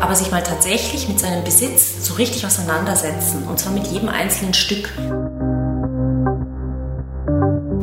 [0.00, 3.44] Aber sich mal tatsächlich mit seinem Besitz so richtig auseinandersetzen.
[3.48, 4.90] Und zwar mit jedem einzelnen Stück.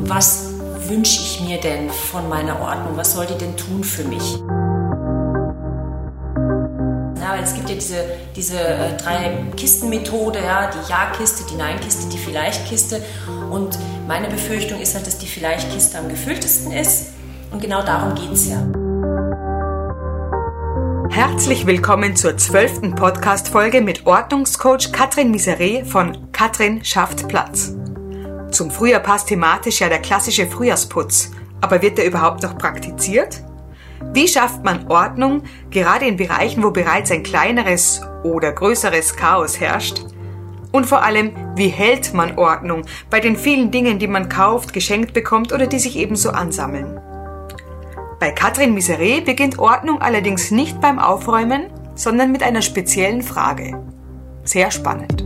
[0.07, 0.49] Was
[0.87, 2.95] wünsche ich mir denn von meiner Ordnung?
[2.95, 4.37] Was soll die denn tun für mich?
[7.19, 7.95] Ja, es gibt ja diese,
[8.35, 13.01] diese äh, drei Kistenmethode, ja, die Ja-Kiste, die Nein-Kiste, die Vielleicht-Kiste.
[13.49, 13.77] Und
[14.07, 17.07] meine Befürchtung ist halt, dass die Vielleicht-Kiste am gefülltesten ist.
[17.51, 18.57] Und genau darum geht es ja.
[21.15, 27.73] Herzlich willkommen zur zwölften Podcast-Folge mit Ordnungscoach Katrin Miseré von Katrin schafft Platz.
[28.51, 31.31] Zum Frühjahr passt thematisch ja der klassische Frühjahrsputz.
[31.61, 33.41] Aber wird der überhaupt noch praktiziert?
[34.11, 40.01] Wie schafft man Ordnung, gerade in Bereichen, wo bereits ein kleineres oder größeres Chaos herrscht?
[40.73, 45.13] Und vor allem, wie hält man Ordnung bei den vielen Dingen, die man kauft, geschenkt
[45.13, 46.99] bekommt oder die sich ebenso ansammeln?
[48.25, 53.79] Bei Katrin Miseré beginnt Ordnung allerdings nicht beim Aufräumen, sondern mit einer speziellen Frage.
[54.43, 55.23] Sehr spannend.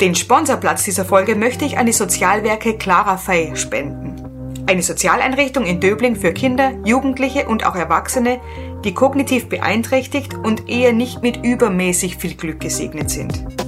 [0.00, 4.62] Den Sponsorplatz dieser Folge möchte ich an die Sozialwerke Clara Fey spenden.
[4.68, 8.40] Eine Sozialeinrichtung in Döbling für Kinder, Jugendliche und auch Erwachsene,
[8.84, 13.67] die kognitiv beeinträchtigt und eher nicht mit übermäßig viel Glück gesegnet sind.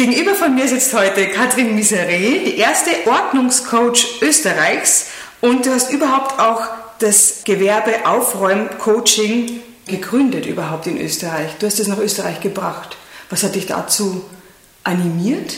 [0.00, 5.08] Gegenüber von mir sitzt heute Katrin Miseré, die erste Ordnungscoach Österreichs
[5.40, 6.62] und du hast überhaupt auch
[6.98, 11.52] das Gewerbe Aufräum-Coaching gegründet überhaupt in Österreich.
[11.58, 12.96] Du hast es nach Österreich gebracht.
[13.30, 14.24] Was hat dich dazu
[14.84, 15.54] animiert?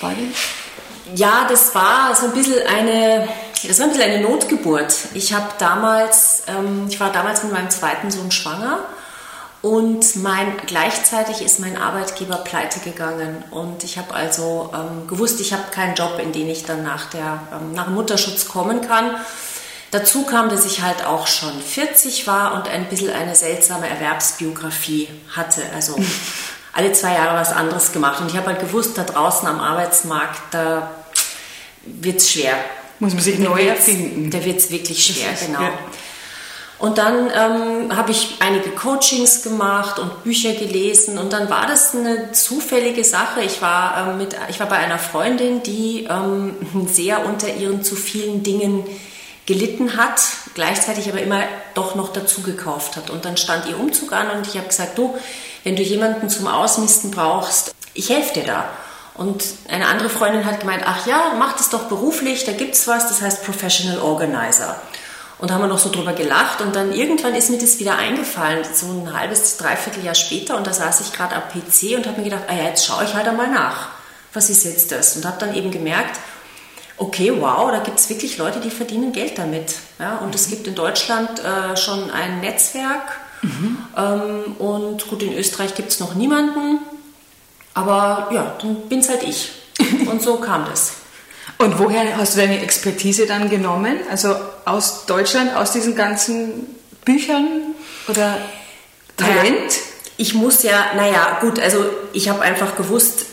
[0.00, 1.18] War das?
[1.18, 3.28] Ja, das war so ein bisschen eine,
[3.62, 4.94] das war ein bisschen eine Notgeburt.
[5.12, 8.80] Ich habe damals, ähm, ich war damals mit meinem zweiten Sohn schwanger
[9.64, 15.54] und mein, gleichzeitig ist mein Arbeitgeber pleite gegangen und ich habe also ähm, gewusst, ich
[15.54, 19.16] habe keinen Job, in den ich dann nach, der, ähm, nach Mutterschutz kommen kann.
[19.90, 25.08] Dazu kam, dass ich halt auch schon 40 war und ein bisschen eine seltsame Erwerbsbiografie
[25.34, 25.62] hatte.
[25.74, 25.96] Also
[26.74, 28.20] alle zwei Jahre was anderes gemacht.
[28.20, 30.90] Und ich habe halt gewusst, da draußen am Arbeitsmarkt, da
[31.86, 32.52] wird es schwer.
[32.98, 34.30] Muss man sich neu erfinden.
[34.30, 35.62] Da wird es wirklich schwer, ist, genau.
[35.62, 35.72] Ja.
[36.84, 41.94] Und dann ähm, habe ich einige Coachings gemacht und Bücher gelesen und dann war das
[41.94, 43.40] eine zufällige Sache.
[43.40, 46.54] Ich war, ähm, mit, ich war bei einer Freundin, die ähm,
[46.86, 48.84] sehr unter ihren zu vielen Dingen
[49.46, 50.20] gelitten hat,
[50.52, 53.08] gleichzeitig aber immer doch noch dazu gekauft hat.
[53.08, 55.16] Und dann stand ihr Umzug an und ich habe gesagt, du,
[55.62, 58.68] wenn du jemanden zum Ausmisten brauchst, ich helfe dir da.
[59.14, 62.86] Und eine andere Freundin hat gemeint, ach ja, mach das doch beruflich, da gibt es
[62.86, 64.78] was, das heißt Professional Organizer.
[65.38, 67.96] Und da haben wir noch so drüber gelacht und dann irgendwann ist mir das wieder
[67.96, 72.06] eingefallen, so ein halbes, dreiviertel Jahr später und da saß ich gerade am PC und
[72.06, 73.88] habe mir gedacht, ah ja, jetzt schaue ich halt einmal nach.
[74.32, 75.16] Was ist jetzt das?
[75.16, 76.18] Und habe dann eben gemerkt,
[76.96, 79.74] okay, wow, da gibt es wirklich Leute, die verdienen Geld damit.
[79.98, 80.18] Ja?
[80.18, 80.34] Und mhm.
[80.34, 83.78] es gibt in Deutschland äh, schon ein Netzwerk mhm.
[83.96, 86.78] ähm, und gut, in Österreich gibt es noch niemanden,
[87.74, 89.50] aber ja, dann bin es halt ich.
[90.08, 90.92] und so kam das.
[91.58, 93.98] Und woher hast du deine Expertise dann genommen?
[94.10, 96.66] Also aus Deutschland, aus diesen ganzen
[97.04, 97.74] Büchern
[98.08, 98.38] oder
[99.16, 99.72] Talent?
[99.72, 99.82] Ja,
[100.16, 103.26] ich muss ja, naja, gut, also ich habe einfach gewusst,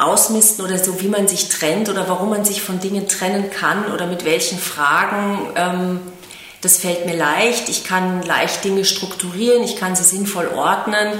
[0.00, 3.92] ausmisten oder so, wie man sich trennt oder warum man sich von Dingen trennen kann
[3.92, 5.48] oder mit welchen Fragen.
[5.56, 6.00] Ähm,
[6.62, 7.68] das fällt mir leicht.
[7.68, 11.12] Ich kann leicht Dinge strukturieren, ich kann sie sinnvoll ordnen.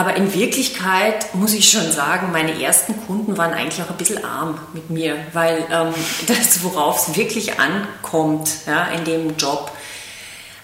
[0.00, 4.24] Aber in Wirklichkeit muss ich schon sagen, meine ersten Kunden waren eigentlich auch ein bisschen
[4.24, 5.92] arm mit mir, weil ähm,
[6.26, 9.70] das, worauf es wirklich ankommt ja, in dem Job,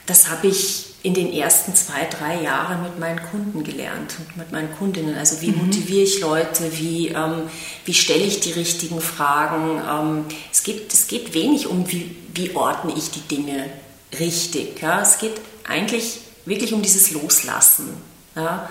[0.07, 4.53] das habe ich in den ersten zwei, drei Jahren mit meinen Kunden gelernt und mit
[4.53, 5.19] meinen Kundinnen.
[5.19, 5.67] Also wie mhm.
[5.67, 7.43] motiviere ich Leute, wie, ähm,
[7.85, 9.83] wie stelle ich die richtigen Fragen.
[9.87, 13.69] Ähm, es, geht, es geht wenig um, wie, wie ordne ich die Dinge
[14.19, 14.81] richtig.
[14.81, 15.03] Ja?
[15.03, 15.39] Es geht
[15.69, 17.91] eigentlich wirklich um dieses Loslassen.
[18.35, 18.71] Ja?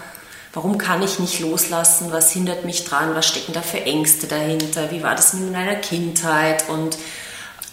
[0.56, 2.08] Warum kann ich nicht loslassen?
[2.12, 3.14] Was hindert mich dran?
[3.14, 4.90] Was stecken da für Ängste dahinter?
[4.90, 6.68] Wie war das in meiner Kindheit?
[6.70, 6.98] Und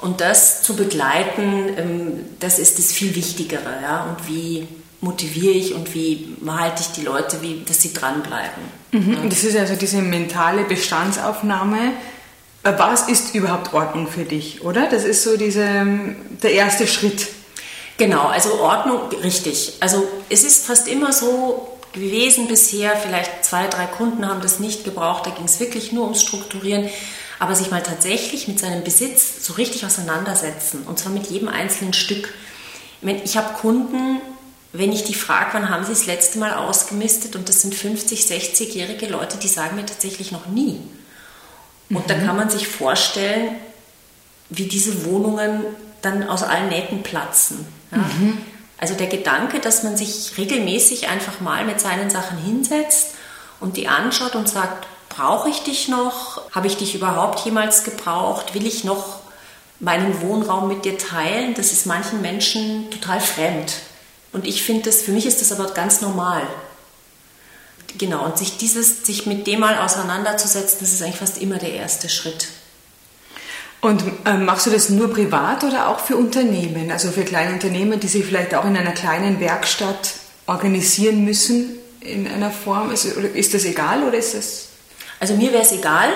[0.00, 3.80] Und das zu begleiten, ähm, das ist das viel Wichtigere.
[3.80, 4.04] Ja?
[4.04, 4.66] Und wie
[5.00, 8.62] motiviere ich und wie halte ich die Leute, wie, dass sie dranbleiben.
[8.92, 9.18] Mhm.
[9.22, 11.92] Und das ist also diese mentale Bestandsaufnahme.
[12.64, 14.88] Äh, was ist überhaupt Ordnung für dich, oder?
[14.88, 17.28] Das ist so diese, ähm, der erste Schritt.
[17.96, 19.74] Genau, also Ordnung, richtig.
[19.78, 24.84] Also es ist fast immer so gewesen bisher, vielleicht zwei, drei Kunden haben das nicht
[24.84, 26.88] gebraucht, da ging es wirklich nur ums Strukturieren,
[27.38, 31.92] aber sich mal tatsächlich mit seinem Besitz so richtig auseinandersetzen und zwar mit jedem einzelnen
[31.92, 32.32] Stück.
[33.24, 34.20] Ich habe Kunden,
[34.72, 38.20] wenn ich die frage, wann haben sie das letzte Mal ausgemistet und das sind 50,
[38.20, 40.80] 60-jährige Leute, die sagen mir tatsächlich noch nie.
[41.90, 42.08] Und mhm.
[42.08, 43.56] da kann man sich vorstellen,
[44.48, 45.64] wie diese Wohnungen
[46.00, 47.66] dann aus allen Nähten platzen.
[47.90, 47.98] Ja?
[47.98, 48.38] Mhm.
[48.82, 53.10] Also der Gedanke, dass man sich regelmäßig einfach mal mit seinen Sachen hinsetzt
[53.60, 56.50] und die anschaut und sagt, brauche ich dich noch?
[56.50, 58.54] Habe ich dich überhaupt jemals gebraucht?
[58.54, 59.20] Will ich noch
[59.78, 61.54] meinen Wohnraum mit dir teilen?
[61.54, 63.72] Das ist manchen Menschen total fremd.
[64.32, 66.42] Und ich finde das, für mich ist das aber ganz normal.
[67.98, 71.74] Genau, und sich dieses, sich mit dem mal auseinanderzusetzen, das ist eigentlich fast immer der
[71.74, 72.48] erste Schritt.
[73.82, 76.92] Und äh, machst du das nur privat oder auch für Unternehmen?
[76.92, 80.14] Also für kleine Unternehmen, die sich vielleicht auch in einer kleinen Werkstatt
[80.46, 82.92] organisieren müssen in einer Form?
[82.92, 84.68] Ist, ist das egal oder ist das?
[85.18, 86.10] Also mir wäre es egal.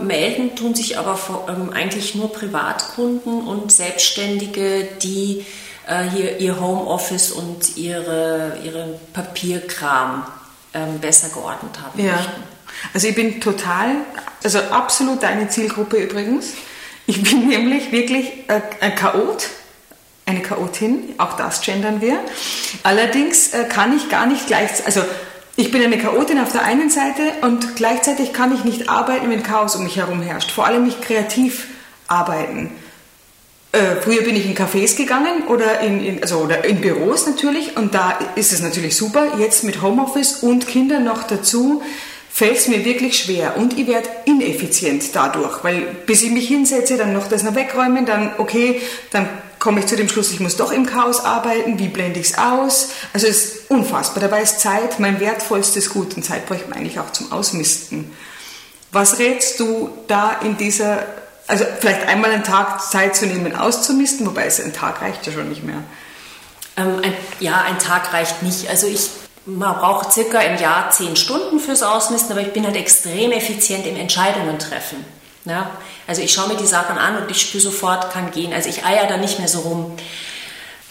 [0.00, 5.46] Melden tun sich aber vor, ähm, eigentlich nur Privatkunden und Selbstständige, die
[5.86, 10.26] äh, hier ihr Homeoffice und ihre, ihren Papierkram
[10.74, 12.16] ähm, besser geordnet haben ja.
[12.16, 12.42] möchten.
[12.94, 13.94] Also ich bin total,
[14.42, 16.54] also absolut deine Zielgruppe übrigens.
[17.12, 18.32] Ich bin nämlich wirklich
[18.80, 19.50] ein Chaot,
[20.24, 22.18] eine Chaotin, auch das gendern wir.
[22.84, 25.02] Allerdings äh, kann ich gar nicht gleichzeitig, also
[25.56, 29.42] ich bin eine Chaotin auf der einen Seite und gleichzeitig kann ich nicht arbeiten, wenn
[29.42, 30.52] Chaos um mich herum herrscht.
[30.52, 31.66] Vor allem nicht kreativ
[32.08, 32.70] arbeiten.
[33.72, 37.76] Äh, früher bin ich in Cafés gegangen oder in, in, also, oder in Büros natürlich
[37.76, 39.38] und da ist es natürlich super.
[39.38, 41.82] Jetzt mit Homeoffice und Kindern noch dazu
[42.32, 46.96] fällt es mir wirklich schwer und ich werde ineffizient dadurch, weil bis ich mich hinsetze,
[46.96, 48.80] dann noch das noch wegräumen, dann okay,
[49.10, 52.30] dann komme ich zu dem Schluss, ich muss doch im Chaos arbeiten, wie blende ich
[52.30, 52.88] es aus?
[53.12, 54.20] Also es ist unfassbar.
[54.22, 58.10] Dabei ist Zeit mein wertvollstes Gut und Zeit bräuchte man eigentlich auch zum Ausmisten.
[58.90, 61.04] Was rätst du da in dieser,
[61.46, 65.32] also vielleicht einmal einen Tag Zeit zu nehmen, auszumisten, wobei es ein Tag reicht ja
[65.32, 65.82] schon nicht mehr.
[66.76, 68.68] Ähm, ein, ja, ein Tag reicht nicht.
[68.68, 69.10] Also ich
[69.46, 73.86] man braucht circa im Jahr zehn Stunden fürs Ausmisten, aber ich bin halt extrem effizient
[73.86, 75.04] im Entscheidungen treffen.
[75.44, 75.70] Ja?
[76.06, 78.52] Also ich schaue mir die Sachen an und ich spüre sofort, kann gehen.
[78.52, 79.96] Also ich eier da nicht mehr so rum.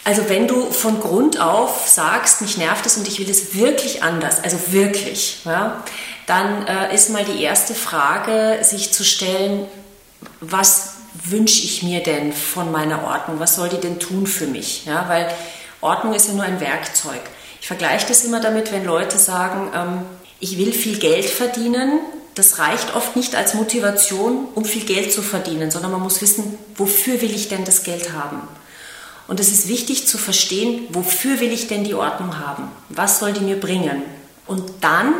[0.03, 4.01] Also wenn du von Grund auf sagst, mich nervt es und ich will es wirklich
[4.01, 5.83] anders, also wirklich, ja,
[6.25, 9.68] dann äh, ist mal die erste Frage, sich zu stellen,
[10.39, 13.39] was wünsche ich mir denn von meiner Ordnung?
[13.39, 14.86] Was soll die denn tun für mich?
[14.86, 15.31] Ja, weil
[15.81, 17.21] Ordnung ist ja nur ein Werkzeug.
[17.62, 20.02] Ich vergleiche das immer damit, wenn Leute sagen, ähm,
[20.40, 22.00] ich will viel Geld verdienen.
[22.34, 26.58] Das reicht oft nicht als Motivation, um viel Geld zu verdienen, sondern man muss wissen,
[26.75, 28.42] wofür will ich denn das Geld haben?
[29.28, 32.72] Und es ist wichtig zu verstehen, wofür will ich denn die Ordnung haben?
[32.90, 34.02] Was soll die mir bringen?
[34.48, 35.14] Und dann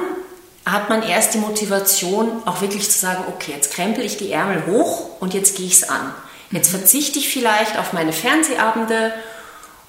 [0.66, 4.66] hat man erst die Motivation, auch wirklich zu sagen, okay, jetzt krempel ich die Ärmel
[4.66, 6.14] hoch und jetzt gehe ich es an.
[6.50, 9.14] Jetzt verzichte ich vielleicht auf meine Fernsehabende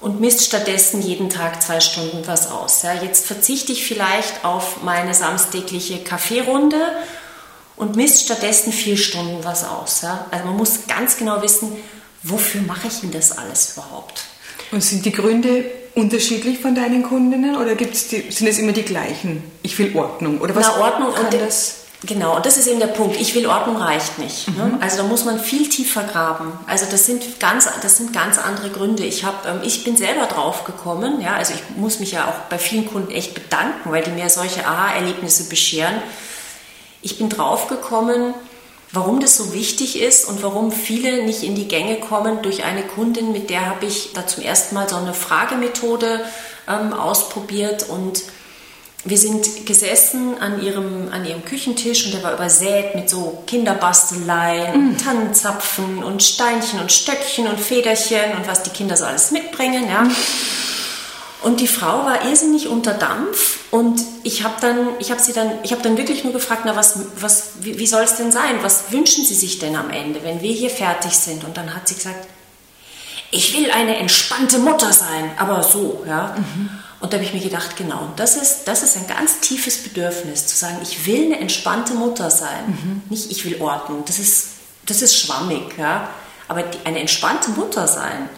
[0.03, 2.83] und misst stattdessen jeden Tag zwei Stunden was aus.
[2.83, 6.77] Ja, jetzt verzichte ich vielleicht auf meine samstägliche Kaffeerunde
[7.77, 10.01] und misst stattdessen vier Stunden was aus.
[10.01, 10.25] Ja.
[10.29, 11.71] Also man muss ganz genau wissen,
[12.21, 14.25] wofür mache ich denn das alles überhaupt?
[14.73, 18.83] Und sind die Gründe unterschiedlich von deinen Kundinnen oder gibt's die, sind es immer die
[18.83, 19.41] gleichen?
[19.61, 20.67] Ich will Ordnung oder was?
[20.67, 23.19] Na, Ordnung kann das Genau, und das ist eben der Punkt.
[23.19, 24.49] Ich will Ordnung reicht nicht.
[24.57, 24.65] Ne?
[24.65, 24.81] Mhm.
[24.81, 26.51] Also da muss man viel tiefer graben.
[26.67, 29.03] Also das sind ganz, das sind ganz andere Gründe.
[29.03, 31.21] Ich, hab, ähm, ich bin selber drauf gekommen.
[31.21, 34.29] Ja, also ich muss mich ja auch bei vielen Kunden echt bedanken, weil die mir
[34.29, 35.95] solche Aha-Erlebnisse bescheren.
[37.01, 38.33] Ich bin drauf gekommen,
[38.91, 42.83] warum das so wichtig ist und warum viele nicht in die Gänge kommen durch eine
[42.83, 46.23] Kundin, mit der habe ich da zum ersten Mal so eine Fragemethode
[46.67, 48.23] ähm, ausprobiert und
[49.05, 54.93] wir sind gesessen an ihrem, an ihrem Küchentisch und der war übersät mit so Kinderbasteleien,
[54.93, 54.97] mm.
[54.97, 59.89] Tannenzapfen und Steinchen und Stöckchen und Federchen und was die Kinder so alles mitbringen.
[59.89, 60.07] Ja.
[61.41, 65.51] Und die Frau war irrsinnig unter Dampf und ich habe dann, ich habe sie dann,
[65.63, 68.59] ich habe dann wirklich nur gefragt, na was, was, wie, wie soll es denn sein?
[68.61, 71.43] Was wünschen Sie sich denn am Ende, wenn wir hier fertig sind?
[71.43, 72.25] Und dann hat sie gesagt,
[73.31, 76.33] ich will eine entspannte Mutter sein, aber so, ja.
[76.37, 76.69] Mhm.
[77.03, 80.47] Und da habe ich mir gedacht, genau, das ist, das ist ein ganz tiefes Bedürfnis,
[80.47, 83.01] zu sagen, ich will eine entspannte Mutter sein, mhm.
[83.09, 84.05] nicht ich will Ordnung.
[84.05, 84.51] Das ist,
[84.85, 86.09] das ist schwammig, ja.
[86.47, 88.29] Aber die, eine entspannte Mutter sein,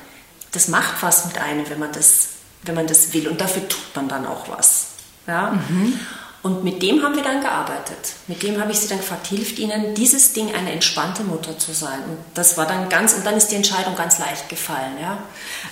[0.52, 2.30] das macht was mit einem, wenn man das,
[2.64, 3.28] wenn man das will.
[3.28, 4.88] Und dafür tut man dann auch was.
[5.28, 5.52] Ja?
[5.52, 6.00] Mhm.
[6.46, 8.14] Und mit dem haben wir dann gearbeitet.
[8.28, 11.74] Mit dem habe ich sie dann gefragt, hilft Ihnen dieses Ding, eine entspannte Mutter zu
[11.74, 11.98] sein?
[12.08, 15.18] Und das war dann ganz, und dann ist die Entscheidung ganz leicht gefallen, ja.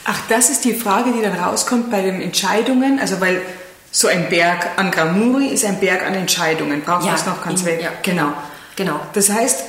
[0.04, 3.44] Ach, das ist die Frage, die dann rauskommt bei den Entscheidungen, also weil
[3.92, 6.82] so ein Berg an Gramuri ist ein Berg an Entscheidungen.
[6.82, 7.80] Brauchen wir es noch ganz weg?
[7.80, 8.34] Ja, genau.
[8.76, 9.00] genau.
[9.14, 9.64] Das heißt,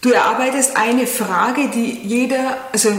[0.00, 2.90] du erarbeitest eine Frage, die jeder, also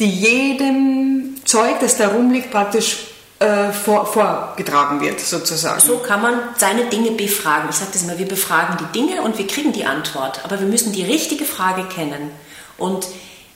[0.00, 3.06] die jedem Zeug, das da rumliegt, praktisch
[3.38, 5.80] äh, vor, vorgetragen wird, sozusagen.
[5.80, 7.68] So kann man seine Dinge befragen.
[7.68, 10.40] Ich sage das immer, wir befragen die Dinge und wir kriegen die Antwort.
[10.44, 12.30] Aber wir müssen die richtige Frage kennen.
[12.78, 13.06] Und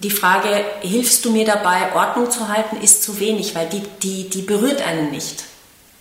[0.01, 4.31] die Frage, hilfst du mir dabei, Ordnung zu halten, ist zu wenig, weil die, die,
[4.31, 5.45] die berührt einen nicht.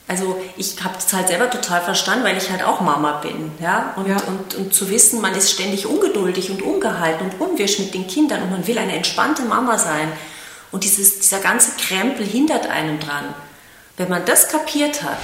[0.10, 3.52] Also ich habe es halt selber total verstanden, weil ich halt auch Mama bin.
[3.62, 3.94] Ja?
[3.96, 4.18] Und, ja.
[4.26, 8.42] Und, und zu wissen, man ist ständig ungeduldig und ungehalten und unwirsch mit den Kindern
[8.42, 10.12] und man will eine entspannte Mama sein.
[10.72, 13.36] Und dieses, dieser ganze Krempel hindert einen dran.
[14.00, 15.20] Wenn man das kapiert hat,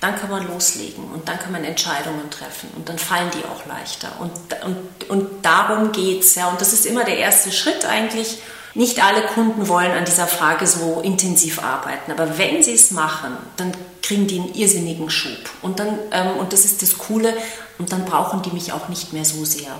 [0.00, 3.66] dann kann man loslegen und dann kann man Entscheidungen treffen und dann fallen die auch
[3.66, 4.12] leichter.
[4.20, 4.30] Und,
[4.64, 6.36] und, und darum geht es.
[6.36, 6.46] Ja.
[6.46, 8.38] Und das ist immer der erste Schritt eigentlich.
[8.74, 13.36] Nicht alle Kunden wollen an dieser Frage so intensiv arbeiten, aber wenn sie es machen,
[13.56, 15.50] dann kriegen die einen irrsinnigen Schub.
[15.60, 17.34] Und, dann, ähm, und das ist das Coole,
[17.78, 19.72] und dann brauchen die mich auch nicht mehr so sehr.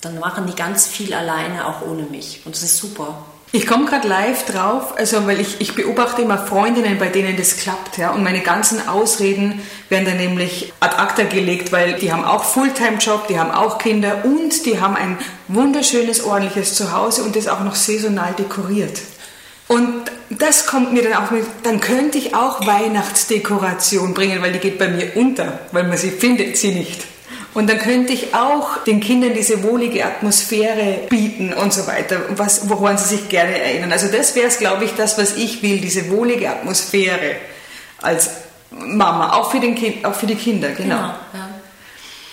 [0.00, 2.42] Dann machen die ganz viel alleine, auch ohne mich.
[2.44, 3.24] Und das ist super.
[3.52, 7.56] Ich komme gerade live drauf, also weil ich, ich beobachte immer Freundinnen, bei denen das
[7.56, 12.24] klappt, ja, und meine ganzen Ausreden werden dann nämlich ad acta gelegt, weil die haben
[12.24, 17.48] auch Fulltime-Job, die haben auch Kinder und die haben ein wunderschönes, ordentliches Zuhause und das
[17.48, 19.00] auch noch saisonal dekoriert.
[19.66, 24.60] Und das kommt mir dann auch mit, dann könnte ich auch Weihnachtsdekoration bringen, weil die
[24.60, 27.04] geht bei mir unter, weil man sie findet sie nicht.
[27.52, 32.68] Und dann könnte ich auch den Kindern diese wohlige Atmosphäre bieten und so weiter, was,
[32.68, 33.90] woran sie sich gerne erinnern.
[33.90, 37.36] Also das wäre es, glaube ich, das, was ich will, diese wohlige Atmosphäre
[38.00, 38.30] als
[38.70, 40.96] Mama, auch für, den kind, auch für die Kinder, genau.
[40.96, 41.50] genau ja.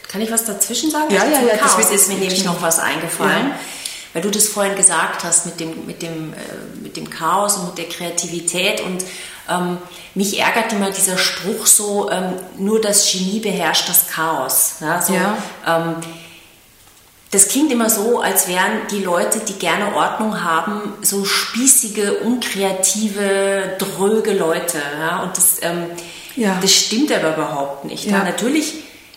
[0.08, 1.14] Kann ich was dazwischen sagen?
[1.14, 1.58] Ja, ja, ja.
[1.58, 3.50] Das ist mir nämlich noch was eingefallen.
[3.50, 3.60] Ja.
[4.14, 6.38] Weil du das vorhin gesagt hast mit dem, mit, dem, äh,
[6.82, 9.04] mit dem Chaos und mit der Kreativität und
[9.50, 9.78] ähm,
[10.16, 14.76] mich ärgert immer dieser Spruch so, ähm, nur das Genie beherrscht das Chaos.
[14.82, 15.38] Ja, so, ja.
[15.66, 15.96] Ähm,
[17.32, 23.76] das klingt immer so, als wären die Leute, die gerne Ordnung haben, so spießige, unkreative,
[23.78, 24.78] dröge Leute.
[25.00, 25.24] Ja?
[25.24, 25.88] Und das, ähm,
[26.36, 26.58] ja.
[26.62, 28.10] das stimmt aber überhaupt nicht.
[28.10, 28.76] Natürlich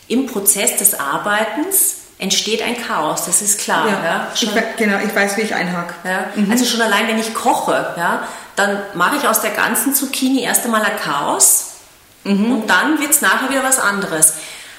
[0.08, 3.88] im Prozess des Arbeitens entsteht ein Chaos, das ist klar.
[3.88, 4.04] Ja.
[4.04, 4.28] ja?
[4.34, 5.94] Ich, genau, ich weiß, wie ich einhake.
[6.04, 6.26] Ja?
[6.34, 6.50] Mhm.
[6.50, 8.24] Also schon allein, wenn ich koche, ja,
[8.60, 11.76] dann mache ich aus der ganzen Zucchini erst einmal ein Chaos
[12.24, 12.52] mhm.
[12.52, 14.34] und dann wird es nachher wieder was anderes.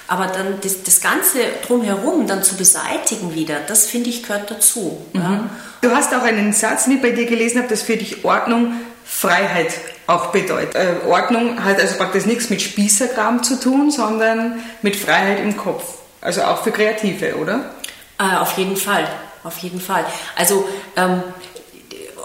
[0.08, 5.02] Aber dann das, das, Ganze drumherum dann zu beseitigen wieder, das finde ich gehört dazu.
[5.14, 5.22] Mhm.
[5.22, 5.50] Ja.
[5.82, 8.74] Du hast auch einen Satz, den ich bei dir gelesen habe, dass für dich Ordnung
[9.04, 9.74] Freiheit
[10.06, 10.76] auch bedeutet.
[10.76, 15.84] Äh, Ordnung hat also praktisch nichts mit Spießerkram zu tun, sondern mit Freiheit im Kopf.
[16.20, 17.72] Also auch für Kreative, oder?
[18.20, 19.08] Äh, auf jeden Fall,
[19.44, 20.06] auf jeden Fall.
[20.36, 21.24] Also ähm,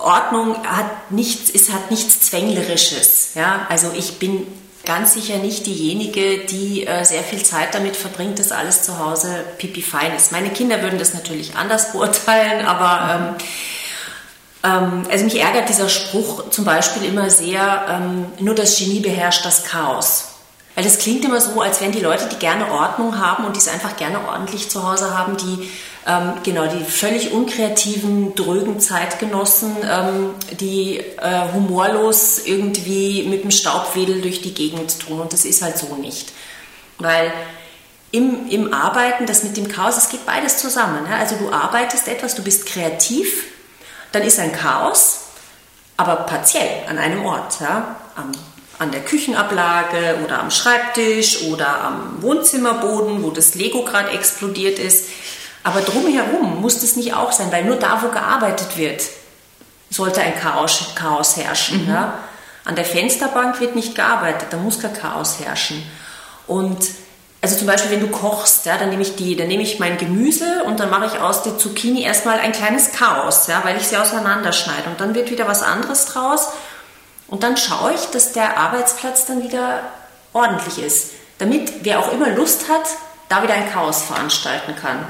[0.07, 3.31] Ordnung hat nichts, es hat nichts Zwänglerisches.
[3.35, 3.67] Ja?
[3.69, 4.47] Also ich bin
[4.85, 9.45] ganz sicher nicht diejenige, die äh, sehr viel Zeit damit verbringt, dass alles zu Hause
[9.59, 10.31] pipi fein ist.
[10.33, 13.37] Meine Kinder würden das natürlich anders beurteilen, aber
[14.63, 19.01] ähm, ähm, also mich ärgert dieser Spruch zum Beispiel immer sehr, ähm, nur das Genie
[19.01, 20.36] beherrscht das Chaos.
[20.77, 23.61] Weil das klingt immer so, als wären die Leute, die gerne Ordnung haben und die
[23.61, 25.71] es einfach gerne ordentlich zu Hause haben, die
[26.07, 34.21] ähm, genau die völlig unkreativen, drögen Zeitgenossen, ähm, die äh, humorlos irgendwie mit dem Staubwedel
[34.21, 35.21] durch die Gegend tun.
[35.21, 36.33] Und das ist halt so nicht.
[36.99, 37.33] Weil
[38.13, 41.07] im, im Arbeiten, das mit dem Chaos, es geht beides zusammen.
[41.11, 41.17] Ja?
[41.17, 43.45] Also du arbeitest etwas, du bist kreativ,
[44.13, 45.21] dann ist ein Chaos,
[45.97, 47.97] aber partiell an einem Ort, ja?
[48.15, 48.31] am
[48.79, 55.09] an der Küchenablage oder am Schreibtisch oder am Wohnzimmerboden, wo das Lego gerade explodiert ist.
[55.63, 59.03] Aber drumherum muss das nicht auch sein, weil nur da, wo gearbeitet wird,
[59.91, 61.85] sollte ein Chaos, Chaos herrschen.
[61.85, 61.91] Mhm.
[61.91, 62.19] Ja?
[62.65, 65.83] An der Fensterbank wird nicht gearbeitet, da muss kein Chaos herrschen.
[66.47, 66.79] Und
[67.41, 69.99] also zum Beispiel, wenn du kochst, ja, dann nehme ich die, dann nehme ich mein
[69.99, 73.87] Gemüse und dann mache ich aus der Zucchini erstmal ein kleines Chaos, ja, weil ich
[73.87, 74.89] sie auseinanderschneide.
[74.89, 76.49] Und dann wird wieder was anderes draus
[77.29, 79.81] und dann schaue ich, dass der Arbeitsplatz dann wieder
[80.33, 82.87] ordentlich ist, damit wer auch immer Lust hat,
[83.29, 85.05] da wieder ein Chaos veranstalten kann.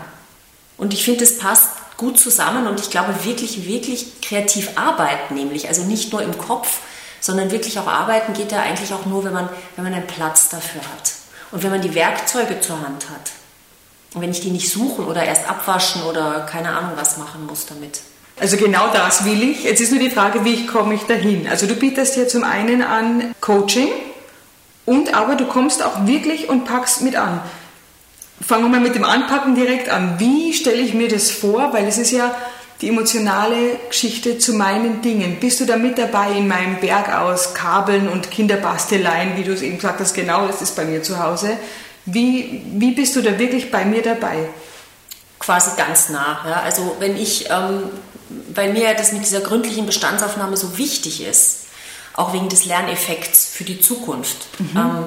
[0.79, 5.69] Und ich finde, das passt gut zusammen und ich glaube wirklich, wirklich kreativ arbeiten, nämlich
[5.69, 6.81] also nicht nur im Kopf,
[7.21, 10.49] sondern wirklich auch arbeiten geht da eigentlich auch nur, wenn man, wenn man einen Platz
[10.49, 11.13] dafür hat
[11.51, 13.33] und wenn man die Werkzeuge zur Hand hat.
[14.15, 17.67] Und wenn ich die nicht suchen oder erst abwaschen oder keine Ahnung was machen muss
[17.67, 18.01] damit.
[18.39, 19.65] Also genau das will ich.
[19.65, 21.49] Jetzt ist nur die Frage, wie komme ich dahin?
[21.49, 23.89] Also du bietest ja zum einen an Coaching
[24.85, 27.41] und aber du kommst auch wirklich und packst mit an.
[28.47, 30.17] Fangen wir mal mit dem Anpacken direkt an.
[30.19, 31.73] Wie stelle ich mir das vor?
[31.73, 32.35] Weil es ist ja
[32.83, 35.39] die emotionale Geschichte zu meinen Dingen.
[35.41, 39.63] Bist du da mit dabei in meinem Berg aus Kabeln und Kinderbasteleien, wie du es
[39.63, 41.57] eben gesagt hast, genau das ist bei mir zu Hause.
[42.05, 44.49] Wie, wie bist du da wirklich bei mir dabei?
[45.39, 46.45] Quasi ganz nah.
[46.47, 46.61] Ja.
[46.61, 47.85] Also wenn ich, ähm,
[48.55, 51.67] weil mir das mit dieser gründlichen Bestandsaufnahme so wichtig ist,
[52.15, 54.71] auch wegen des Lerneffekts für die Zukunft, mhm.
[54.77, 55.05] ähm,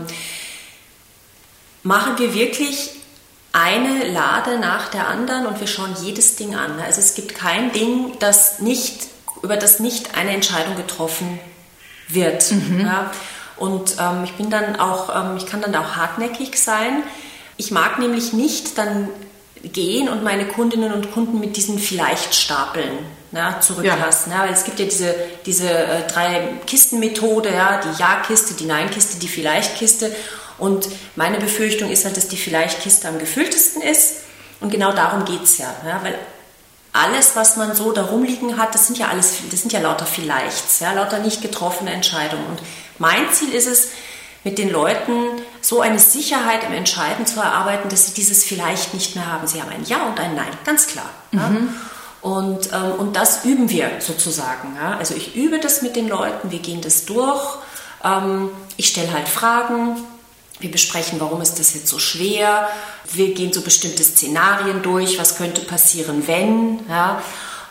[1.84, 2.92] machen wir wirklich
[3.52, 6.80] eine Lade nach der anderen und wir schauen jedes Ding an.
[6.80, 9.08] Also es gibt kein Ding, das nicht,
[9.42, 11.40] über das nicht eine Entscheidung getroffen
[12.08, 12.52] wird.
[12.52, 12.82] Mhm.
[12.82, 13.12] Ja.
[13.58, 17.04] Und ähm, ich bin dann auch, ähm, ich kann dann auch hartnäckig sein.
[17.58, 19.10] Ich mag nämlich nicht dann
[19.64, 23.00] gehen und meine Kundinnen und Kunden mit diesen Vielleicht-Stapeln
[23.32, 24.32] ja, zurücklassen.
[24.32, 24.38] Ja.
[24.38, 24.44] ja.
[24.44, 29.28] weil es gibt ja diese, diese äh, drei Kisten-Methode, ja, die Ja-Kiste, die Nein-Kiste, die
[29.28, 30.16] Vielleicht-Kiste.
[30.58, 34.22] Und meine Befürchtung ist halt, dass die Vielleicht-Kiste am gefülltesten ist.
[34.62, 36.02] Und genau darum geht es ja, ja.
[36.04, 36.16] Weil
[36.92, 40.06] alles, was man so da rumliegen hat, das sind ja alles, das sind ja lauter
[40.06, 42.46] Vielleichts, ja, lauter nicht getroffene Entscheidungen.
[42.48, 42.60] Und
[42.98, 43.90] mein Ziel ist es,
[44.44, 45.14] mit den Leuten
[45.62, 49.48] so eine Sicherheit im Entscheiden zu erarbeiten, dass sie dieses vielleicht nicht mehr haben.
[49.48, 51.10] Sie haben ein Ja und ein Nein, ganz klar.
[51.32, 51.40] Mhm.
[51.40, 51.52] Ja.
[52.22, 54.76] Und, ähm, und das üben wir sozusagen.
[54.76, 54.98] Ja.
[54.98, 57.42] Also ich übe das mit den Leuten, wir gehen das durch.
[58.04, 59.98] Ähm, ich stelle halt Fragen,
[60.60, 62.68] wir besprechen, warum ist das jetzt so schwer.
[63.12, 66.82] Wir gehen so bestimmte Szenarien durch, was könnte passieren, wenn.
[66.90, 67.22] Ja.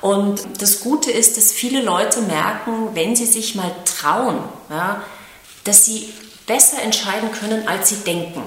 [0.00, 4.38] Und das Gute ist, dass viele Leute merken, wenn sie sich mal trauen,
[4.71, 5.02] ja,
[5.64, 6.12] dass sie
[6.49, 8.43] besser entscheiden können, als sie denken.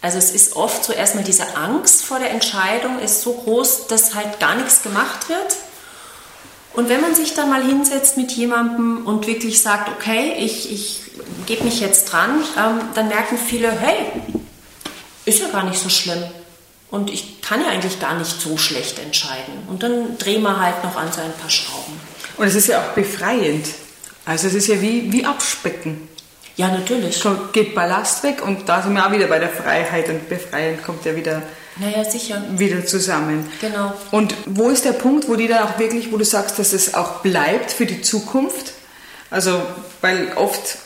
[0.00, 4.14] Also es ist oft so erstmal diese Angst vor der Entscheidung ist so groß, dass
[4.14, 5.56] halt gar nichts gemacht wird.
[6.74, 11.02] Und wenn man sich dann mal hinsetzt mit jemandem und wirklich sagt, okay, ich, ich
[11.46, 14.12] gebe mich jetzt dran, ähm, dann merken viele, hey,
[15.24, 16.22] ist ja gar nicht so schlimm.
[16.90, 19.54] Und ich kann ja eigentlich gar nicht so schlecht entscheiden.
[19.68, 21.98] Und dann drehen wir halt noch an so ein paar Schrauben.
[22.36, 23.66] Und es ist ja auch befreiend.
[24.24, 26.08] Also es ist ja wie, wie Abspecken.
[26.56, 27.18] Ja, natürlich.
[27.18, 30.82] So geht Ballast weg und da sind wir auch wieder bei der Freiheit und Befreien
[30.82, 31.42] kommt ja wieder,
[31.76, 32.42] naja, sicher.
[32.56, 33.50] wieder zusammen.
[33.60, 33.92] Genau.
[34.10, 36.94] Und wo ist der Punkt, wo die dann auch wirklich, wo du sagst, dass es
[36.94, 38.72] auch bleibt für die Zukunft?
[39.30, 39.60] Also,
[40.00, 40.78] weil oft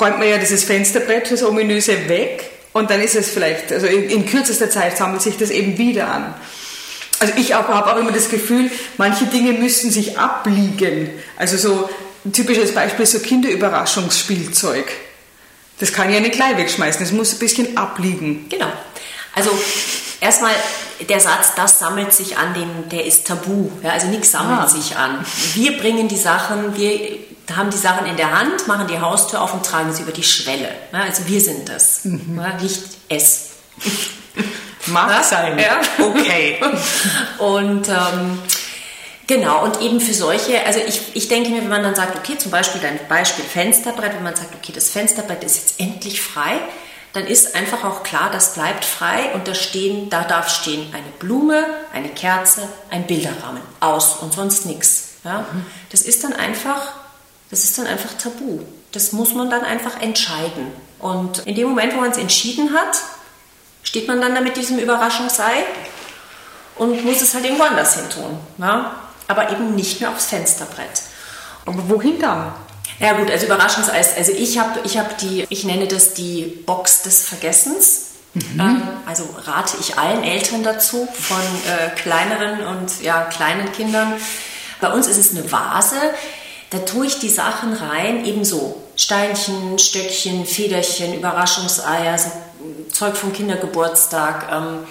[0.00, 4.08] räumt man ja dieses Fensterbrett, das ominöse weg und dann ist es vielleicht, also in,
[4.08, 6.34] in kürzester Zeit sammelt sich das eben wieder an.
[7.20, 11.10] Also ich habe auch immer das Gefühl, manche Dinge müssen sich abliegen.
[11.36, 11.90] Also so
[12.24, 14.86] ein typisches Beispiel ist so Kinderüberraschungsspielzeug.
[15.80, 18.48] Das kann ja nicht gleich wegschmeißen, das muss ein bisschen abliegen.
[18.48, 18.72] Genau.
[19.34, 19.50] Also
[20.20, 20.52] erstmal
[21.08, 23.70] der Satz, das sammelt sich an, den, der ist tabu.
[23.82, 24.68] Ja, also nichts sammelt ah.
[24.68, 25.24] sich an.
[25.54, 27.18] Wir bringen die Sachen, wir
[27.54, 30.24] haben die Sachen in der Hand, machen die Haustür auf und tragen sie über die
[30.24, 30.68] Schwelle.
[30.92, 32.40] Ja, also wir sind das, mhm.
[32.40, 33.50] ja, nicht es.
[34.86, 35.58] Mag sein.
[35.58, 35.80] Ja.
[35.98, 36.58] Okay.
[37.38, 38.38] und ähm,
[39.28, 42.38] Genau, und eben für solche, also ich, ich denke mir, wenn man dann sagt, okay,
[42.38, 46.58] zum Beispiel dein Beispiel Fensterbrett, wenn man sagt, okay, das Fensterbrett ist jetzt endlich frei,
[47.12, 51.10] dann ist einfach auch klar, das bleibt frei und da stehen, da darf stehen eine
[51.18, 51.62] Blume,
[51.92, 55.16] eine Kerze, ein Bilderrahmen aus und sonst nichts.
[55.24, 55.40] Ja?
[55.40, 55.66] Mhm.
[55.90, 56.94] Das ist dann einfach,
[57.50, 58.60] das ist dann einfach tabu.
[58.92, 60.72] Das muss man dann einfach entscheiden.
[61.00, 62.96] Und in dem Moment, wo man es entschieden hat,
[63.82, 65.64] steht man dann da mit diesem Überraschungsei
[66.76, 68.38] und muss es halt irgendwo anders hin tun.
[68.56, 69.07] Ja?
[69.28, 71.02] Aber eben nicht mehr aufs Fensterbrett.
[71.66, 72.52] Aber wohin dann?
[72.98, 74.16] Ja gut, also Überraschungseis.
[74.16, 78.06] Also ich habe ich hab die, ich nenne das die Box des Vergessens.
[78.34, 78.60] Mhm.
[78.60, 84.14] Ähm, also rate ich allen Eltern dazu, von äh, kleineren und ja, kleinen Kindern.
[84.80, 85.96] Bei uns ist es eine Vase.
[86.70, 92.30] Da tue ich die Sachen rein, ebenso Steinchen, Stöckchen, Federchen, Überraschungseier, so
[92.92, 94.48] Zeug vom Kindergeburtstag.
[94.52, 94.86] Ähm,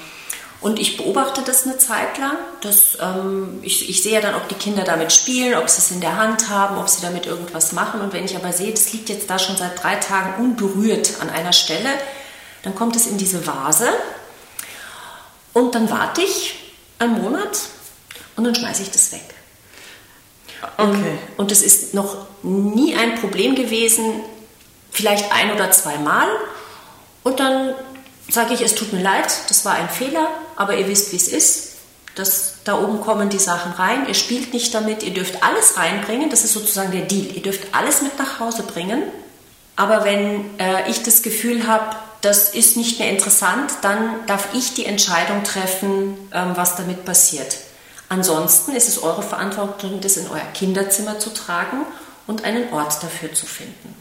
[0.59, 2.37] und ich beobachte das eine Zeit lang.
[2.61, 5.91] Das, ähm, ich, ich sehe ja dann, ob die Kinder damit spielen, ob sie es
[5.91, 8.01] in der Hand haben, ob sie damit irgendwas machen.
[8.01, 11.29] Und wenn ich aber sehe, das liegt jetzt da schon seit drei Tagen unberührt an
[11.29, 11.89] einer Stelle,
[12.63, 13.87] dann kommt es in diese Vase.
[15.53, 16.55] Und dann warte ich
[16.97, 17.59] einen Monat
[18.35, 19.35] und dann schmeiße ich das weg.
[20.77, 21.19] Okay.
[21.37, 24.21] Und es ist noch nie ein Problem gewesen,
[24.91, 26.27] vielleicht ein oder zwei Mal.
[27.23, 27.75] Und dann
[28.27, 31.27] sage ich, es tut mir leid, das war ein Fehler, aber ihr wisst, wie es
[31.27, 31.73] ist.
[32.15, 36.31] Das, da oben kommen die Sachen rein, ihr spielt nicht damit, ihr dürft alles reinbringen,
[36.31, 37.27] das ist sozusagen der Deal.
[37.35, 39.03] Ihr dürft alles mit nach Hause bringen,
[39.75, 44.73] aber wenn äh, ich das Gefühl habe, das ist nicht mehr interessant, dann darf ich
[44.73, 47.57] die Entscheidung treffen, ähm, was damit passiert.
[48.09, 51.85] Ansonsten ist es eure Verantwortung, das in euer Kinderzimmer zu tragen
[52.25, 53.95] und einen Ort dafür zu finden.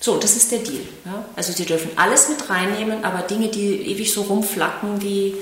[0.00, 0.86] So, das ist der Deal.
[1.04, 1.24] Ja?
[1.36, 5.36] Also Sie dürfen alles mit reinnehmen, aber Dinge, die ewig so rumflacken, ähm,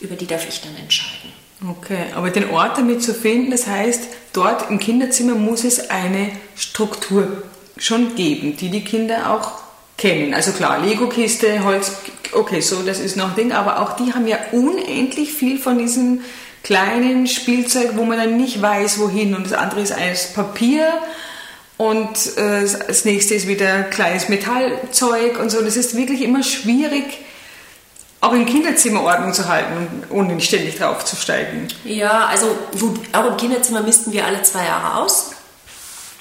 [0.00, 1.32] über die darf ich dann entscheiden.
[1.68, 6.30] Okay, aber den Ort damit zu finden, das heißt, dort im Kinderzimmer muss es eine
[6.56, 7.42] Struktur
[7.76, 9.52] schon geben, die die Kinder auch
[9.98, 10.32] kennen.
[10.32, 11.92] Also klar, Lego-Kiste, Holz,
[12.32, 15.76] okay, so, das ist noch ein Ding, aber auch die haben ja unendlich viel von
[15.76, 16.22] diesem
[16.62, 19.34] kleinen Spielzeug, wo man dann nicht weiß, wohin.
[19.34, 20.86] Und das andere ist eines Papier
[21.76, 25.62] und äh, das nächste ist wieder kleines Metallzeug und so.
[25.62, 27.18] Das ist wirklich immer schwierig,
[28.20, 31.68] auch im Kinderzimmer Ordnung zu halten, ohne ständig draufzusteigen.
[31.84, 32.56] Ja, also
[33.12, 35.32] auch im Kinderzimmer missten wir alle zwei Jahre aus.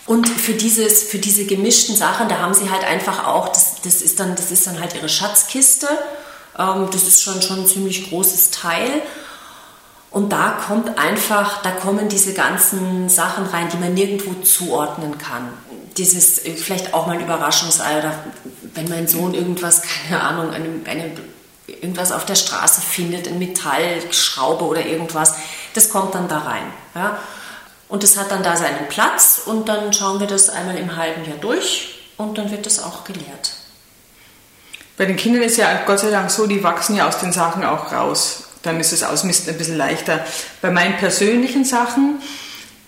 [0.05, 4.01] Und für, dieses, für diese gemischten Sachen, da haben sie halt einfach auch, das, das,
[4.01, 5.87] ist, dann, das ist dann halt ihre Schatzkiste.
[6.57, 9.03] Ähm, das ist schon, schon ein ziemlich großes Teil.
[10.09, 15.49] Und da kommt einfach, da kommen diese ganzen Sachen rein, die man nirgendwo zuordnen kann.
[15.97, 18.15] Dieses, äh, vielleicht auch mal ein Überraschungsei oder
[18.73, 21.11] wenn mein Sohn irgendwas, keine Ahnung, eine, eine,
[21.81, 25.35] irgendwas auf der Straße findet, eine Metallschraube oder irgendwas,
[25.73, 26.73] das kommt dann da rein.
[26.95, 27.19] Ja?
[27.87, 31.25] Und es hat dann da seinen Platz und dann schauen wir das einmal im halben
[31.25, 33.53] Jahr durch und dann wird das auch gelehrt.
[34.97, 37.63] Bei den Kindern ist ja Gott sei Dank so, die wachsen ja aus den Sachen
[37.63, 38.43] auch raus.
[38.63, 40.25] Dann ist das Ausmisten ein bisschen leichter.
[40.61, 42.21] Bei meinen persönlichen Sachen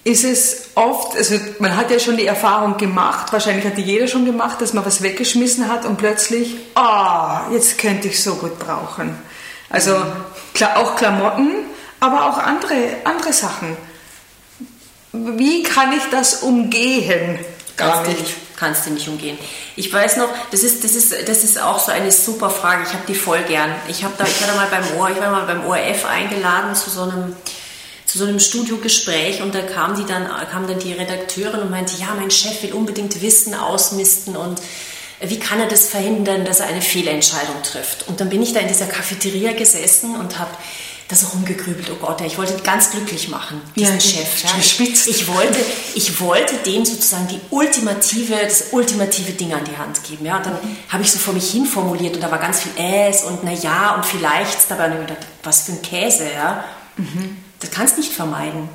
[0.04, 4.08] ist es oft, also man hat ja schon die Erfahrung gemacht, wahrscheinlich hat die jeder
[4.08, 8.36] schon gemacht, dass man was weggeschmissen hat und plötzlich, ah, oh, jetzt könnte ich so
[8.36, 9.16] gut brauchen.
[9.70, 9.96] Also
[10.54, 11.52] klar, auch Klamotten,
[12.00, 13.78] aber auch andere, andere Sachen.
[15.14, 17.40] Wie kann ich das umgehen?
[17.78, 18.20] Gar kannst nicht.
[18.20, 18.36] Du nicht.
[18.58, 19.38] Kannst du nicht umgehen.
[19.76, 22.84] Ich weiß noch, das ist, das ist, das ist auch so eine super Frage.
[22.84, 23.74] Ich habe die voll gern.
[23.88, 26.76] Ich, hab da, ich war da mal beim OR, ich war mal beim ORF eingeladen
[26.76, 27.36] zu so einem
[28.12, 31.94] zu so einem Studiogespräch und da kam die dann kam dann die Redakteurin und meinte,
[31.98, 34.60] ja, mein Chef will unbedingt Wissen ausmisten und
[35.22, 38.10] wie kann er das verhindern, dass er eine Fehlentscheidung trifft?
[38.10, 40.52] Und dann bin ich da in dieser Cafeteria gesessen und habe
[41.08, 44.44] da so rumgegrübelt, oh Gott, ich wollte ihn ganz glücklich machen, diesen ja, Chef.
[44.44, 44.50] Ja.
[44.60, 45.60] Ich, wollte,
[45.96, 50.26] ich wollte dem sozusagen die ultimative, das ultimative Ding an die Hand geben.
[50.26, 50.38] Ja.
[50.38, 50.78] Und dann mhm.
[50.90, 53.54] habe ich so vor mich hin formuliert und da war ganz viel Äs und na
[53.54, 56.26] ja und vielleicht dabei und gedacht, was für ein Käse.
[56.30, 56.66] Ja.
[56.98, 57.38] Mhm.
[57.62, 58.70] Das kannst nicht vermeiden.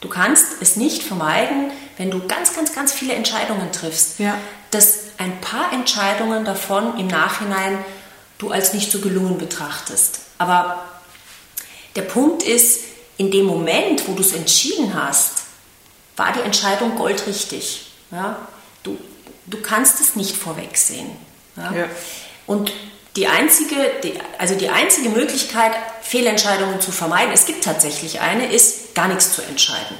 [0.00, 4.38] Du kannst es nicht vermeiden, wenn du ganz, ganz, ganz viele Entscheidungen triffst, ja.
[4.70, 7.84] dass ein paar Entscheidungen davon im Nachhinein
[8.38, 10.20] du als nicht so gelungen betrachtest.
[10.38, 10.84] Aber
[11.96, 12.84] der Punkt ist,
[13.16, 15.42] in dem Moment, wo du es entschieden hast,
[16.16, 17.90] war die Entscheidung goldrichtig.
[18.12, 18.36] Ja?
[18.84, 18.96] Du,
[19.46, 21.10] du kannst es nicht vorwegsehen.
[21.56, 21.72] Ja?
[21.72, 21.88] ja.
[22.46, 22.72] Und
[23.18, 28.94] die einzige, die, also die einzige Möglichkeit, Fehlentscheidungen zu vermeiden, es gibt tatsächlich eine, ist,
[28.94, 29.96] gar nichts zu entscheiden.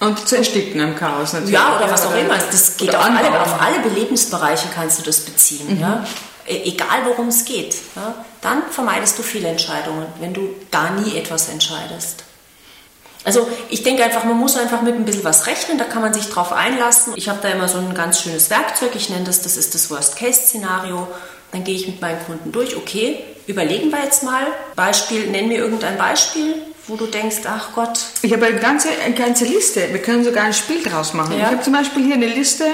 [0.00, 1.52] Und zu ersticken im Chaos natürlich.
[1.52, 2.38] Ja, oder was auch immer.
[2.38, 5.76] Das geht auf alle, auf alle Belebensbereiche kannst du das beziehen.
[5.76, 5.80] Mhm.
[5.80, 6.04] Ja?
[6.46, 11.18] E, egal worum es geht, ja, dann vermeidest du viele Entscheidungen, wenn du da nie
[11.18, 12.24] etwas entscheidest.
[13.24, 16.14] Also ich denke einfach, man muss einfach mit ein bisschen was rechnen, da kann man
[16.14, 17.12] sich drauf einlassen.
[17.14, 19.90] Ich habe da immer so ein ganz schönes Werkzeug, ich nenne das, das ist das
[19.90, 21.06] Worst-Case-Szenario.
[21.52, 25.58] Dann gehe ich mit meinen Kunden durch, okay, überlegen wir jetzt mal, Beispiel, nenn mir
[25.58, 26.54] irgendein Beispiel,
[26.86, 27.98] wo du denkst, ach Gott.
[28.22, 31.38] Ich habe eine ganze, eine ganze Liste, wir können sogar ein Spiel draus machen.
[31.38, 31.44] Ja.
[31.44, 32.64] Ich habe zum Beispiel hier eine Liste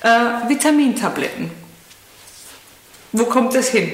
[0.00, 1.50] äh, Vitamintabletten.
[3.12, 3.92] Wo kommt das hin?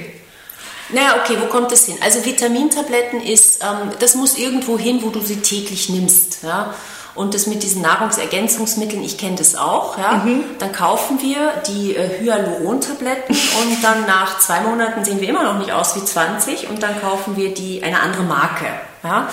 [0.91, 1.97] Naja, okay, wo kommt das hin?
[2.01, 6.43] Also Vitamintabletten ist, ähm, das muss irgendwo hin, wo du sie täglich nimmst.
[6.43, 6.75] Ja?
[7.15, 9.99] Und das mit diesen Nahrungsergänzungsmitteln, ich kenne das auch.
[9.99, 10.23] Ja?
[10.25, 10.45] Mhm.
[10.59, 15.59] Dann kaufen wir die äh, Hyaluron-Tabletten und dann nach zwei Monaten sehen wir immer noch
[15.59, 18.67] nicht aus wie 20 und dann kaufen wir die eine andere Marke.
[19.05, 19.29] Ja?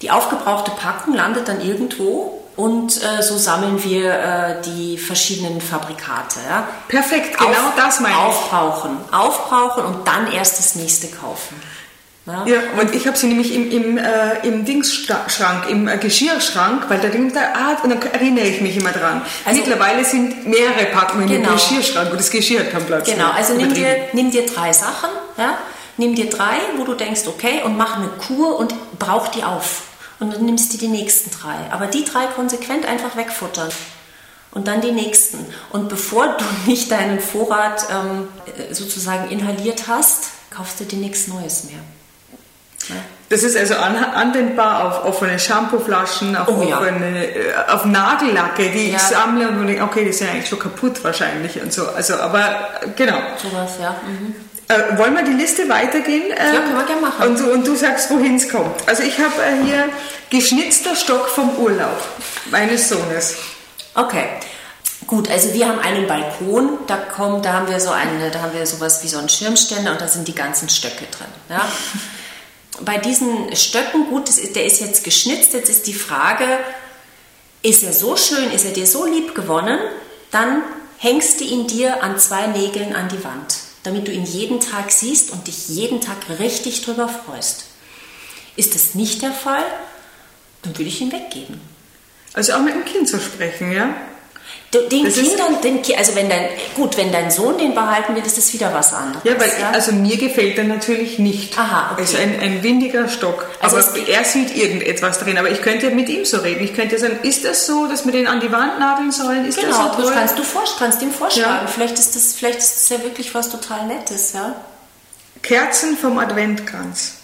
[0.00, 6.40] Die aufgebrauchte Packung landet dann irgendwo und äh, so sammeln wir äh, die verschiedenen Fabrikate.
[6.48, 6.68] Ja?
[6.88, 8.20] Perfekt, genau Auf, das meine ich.
[8.20, 11.60] Aufbrauchen, aufbrauchen und dann erst das nächste kaufen.
[12.28, 16.84] Ja, ja und ich habe sie nämlich im, im, äh, im Dingsschrank, im äh, Geschirrschrank,
[16.88, 19.22] weil da denkt der Art, und dann erinnere ich mich immer dran.
[19.44, 21.48] Also, Mittlerweile sind mehrere Packungen genau.
[21.48, 23.10] im Geschirrschrank und das Geschirr hat keinen Platz.
[23.10, 25.58] Genau, also nimm dir, nimm dir drei Sachen, ja?
[25.96, 29.82] nimm dir drei, wo du denkst, okay, und mach eine Kur und brauch die auf
[30.20, 31.56] und dann nimmst du die nächsten drei.
[31.70, 33.70] Aber die drei konsequent einfach wegfuttern.
[34.50, 35.44] Und dann die nächsten.
[35.70, 38.28] Und bevor du nicht deinen Vorrat ähm,
[38.72, 41.80] sozusagen inhaliert hast, kaufst du dir nichts Neues mehr.
[43.30, 47.64] Das ist also anwendbar auf offene Shampooflaschen, auf, oh, offene, ja.
[47.66, 48.96] Äh, auf Nagellacke, die ja.
[48.96, 51.86] ich sammle und denke, okay, die sind eigentlich schon kaputt wahrscheinlich und so.
[51.88, 53.18] Also, aber genau.
[53.36, 53.96] Sowas, ja.
[54.06, 54.34] Mhm.
[54.68, 56.24] Äh, wollen wir die Liste weitergehen?
[56.30, 57.28] Ähm, ja, können wir gerne machen.
[57.28, 58.86] Und du, und du sagst, wohin es kommt.
[58.86, 59.84] Also ich habe äh, hier
[60.30, 62.02] geschnitzter Stock vom Urlaub
[62.50, 63.36] meines Sohnes.
[63.94, 64.24] Okay.
[65.06, 68.52] Gut, also wir haben einen Balkon, da kommt, da haben wir so eine, da haben
[68.52, 71.28] wir sowas wie so einen Schirmständer und da sind die ganzen Stöcke drin.
[71.48, 71.62] Ja?
[72.80, 76.46] Bei diesen Stöcken, gut, ist, der ist jetzt geschnitzt, jetzt ist die Frage,
[77.62, 79.78] ist er so schön, ist er dir so lieb gewonnen,
[80.30, 80.62] dann
[80.98, 84.90] hängst du ihn dir an zwei Nägeln an die Wand, damit du ihn jeden Tag
[84.90, 87.64] siehst und dich jeden Tag richtig drüber freust.
[88.56, 89.64] Ist das nicht der Fall,
[90.62, 91.60] dann würde ich ihn weggeben.
[92.32, 93.94] Also auch mit dem Kind zu sprechen, ja?
[94.74, 98.36] Den das Kindern, den, also wenn dein, gut, wenn dein Sohn den behalten will, ist
[98.36, 99.24] das wieder was anderes.
[99.24, 99.70] Ja, weil, ja?
[99.70, 101.58] also mir gefällt er natürlich nicht.
[101.58, 102.02] Aha, okay.
[102.02, 103.46] Also ein, ein windiger Stock.
[103.60, 105.38] Also aber er sieht irgendetwas drin.
[105.38, 106.62] Aber ich könnte mit ihm so reden.
[106.62, 109.46] Ich könnte sagen, ist das so, dass wir den an die Wand nageln sollen?
[109.46, 110.12] Ist genau, das so toll?
[110.12, 110.42] kannst du
[110.78, 111.64] kannst ihm vorschlagen.
[111.64, 111.66] Ja.
[111.66, 114.54] Vielleicht, ist das, vielleicht ist das ja wirklich was total Nettes, ja?
[115.42, 117.14] Kerzen vom Adventkranz.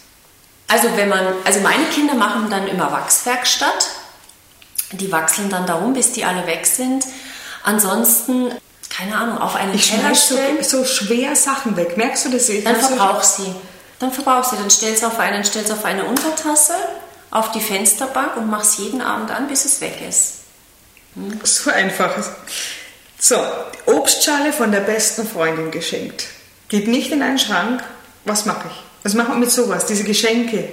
[0.69, 3.91] Also wenn man, also meine Kinder machen dann immer Wachswerkstatt.
[4.93, 7.05] Die wachseln dann darum, bis die alle weg sind.
[7.65, 8.53] Ansonsten,
[8.91, 10.63] keine Ahnung, auf einen ich Teller stellen.
[10.63, 11.97] So, so schwer Sachen weg.
[11.97, 12.49] Merkst du das?
[12.51, 13.55] Ich dann verbrauch so sie.
[13.99, 14.57] Dann verbrauch sie.
[14.57, 16.75] Dann stellst du auf einen, stellst auf eine Untertasse,
[17.31, 20.41] auf die Fensterbank und machst jeden Abend an, bis es weg ist.
[21.15, 21.41] Hm?
[21.43, 22.15] So einfach.
[23.19, 23.37] So,
[23.87, 26.27] Obstschale von der besten Freundin geschenkt.
[26.69, 27.83] Geht nicht in einen Schrank.
[28.27, 28.77] Was mache ich?
[29.05, 29.87] Was macht man mit sowas?
[29.87, 30.69] Diese Geschenke,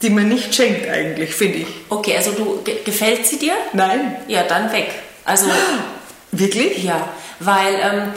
[0.00, 1.66] die man nicht schenkt eigentlich, finde ich.
[1.90, 3.54] Okay, also du gefällt sie dir?
[3.74, 4.16] Nein.
[4.26, 4.90] Ja, dann weg.
[5.26, 5.46] Also
[6.32, 6.84] Wirklich?
[6.84, 7.08] Ja,
[7.40, 8.12] weil ähm,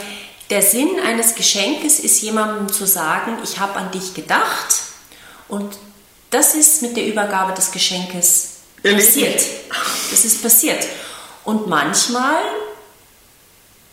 [0.49, 4.76] der Sinn eines Geschenkes ist jemandem zu sagen, ich habe an dich gedacht
[5.47, 5.76] und
[6.30, 9.41] das ist mit der Übergabe des Geschenkes passiert.
[10.12, 10.84] Das ist passiert.
[11.43, 12.41] Und manchmal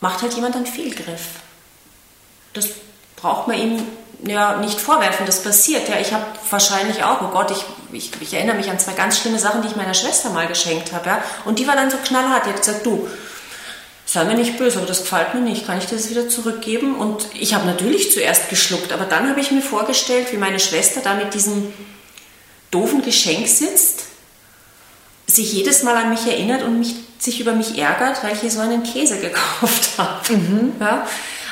[0.00, 1.20] macht halt jemand einen Fehlgriff.
[2.52, 2.68] Das
[3.16, 3.86] braucht man ihm
[4.24, 5.88] ja nicht vorwerfen, das passiert.
[5.88, 9.18] Ja, ich habe wahrscheinlich auch, oh Gott, ich, ich, ich, erinnere mich an zwei ganz
[9.18, 11.08] schlimme Sachen, die ich meiner Schwester mal geschenkt habe.
[11.08, 13.08] Ja, und die war dann so knallhart, die hat gesagt, du,
[14.10, 16.96] sei mir nicht böse, aber das gefällt mir nicht, kann ich das wieder zurückgeben?
[16.96, 21.00] Und ich habe natürlich zuerst geschluckt, aber dann habe ich mir vorgestellt, wie meine Schwester
[21.00, 21.72] da mit diesem
[22.72, 24.06] doofen Geschenk sitzt,
[25.28, 28.50] sich jedes Mal an mich erinnert und mich, sich über mich ärgert, weil ich hier
[28.50, 30.32] so einen Käse gekauft habe.
[30.32, 30.72] Mhm.
[30.80, 31.06] Ja?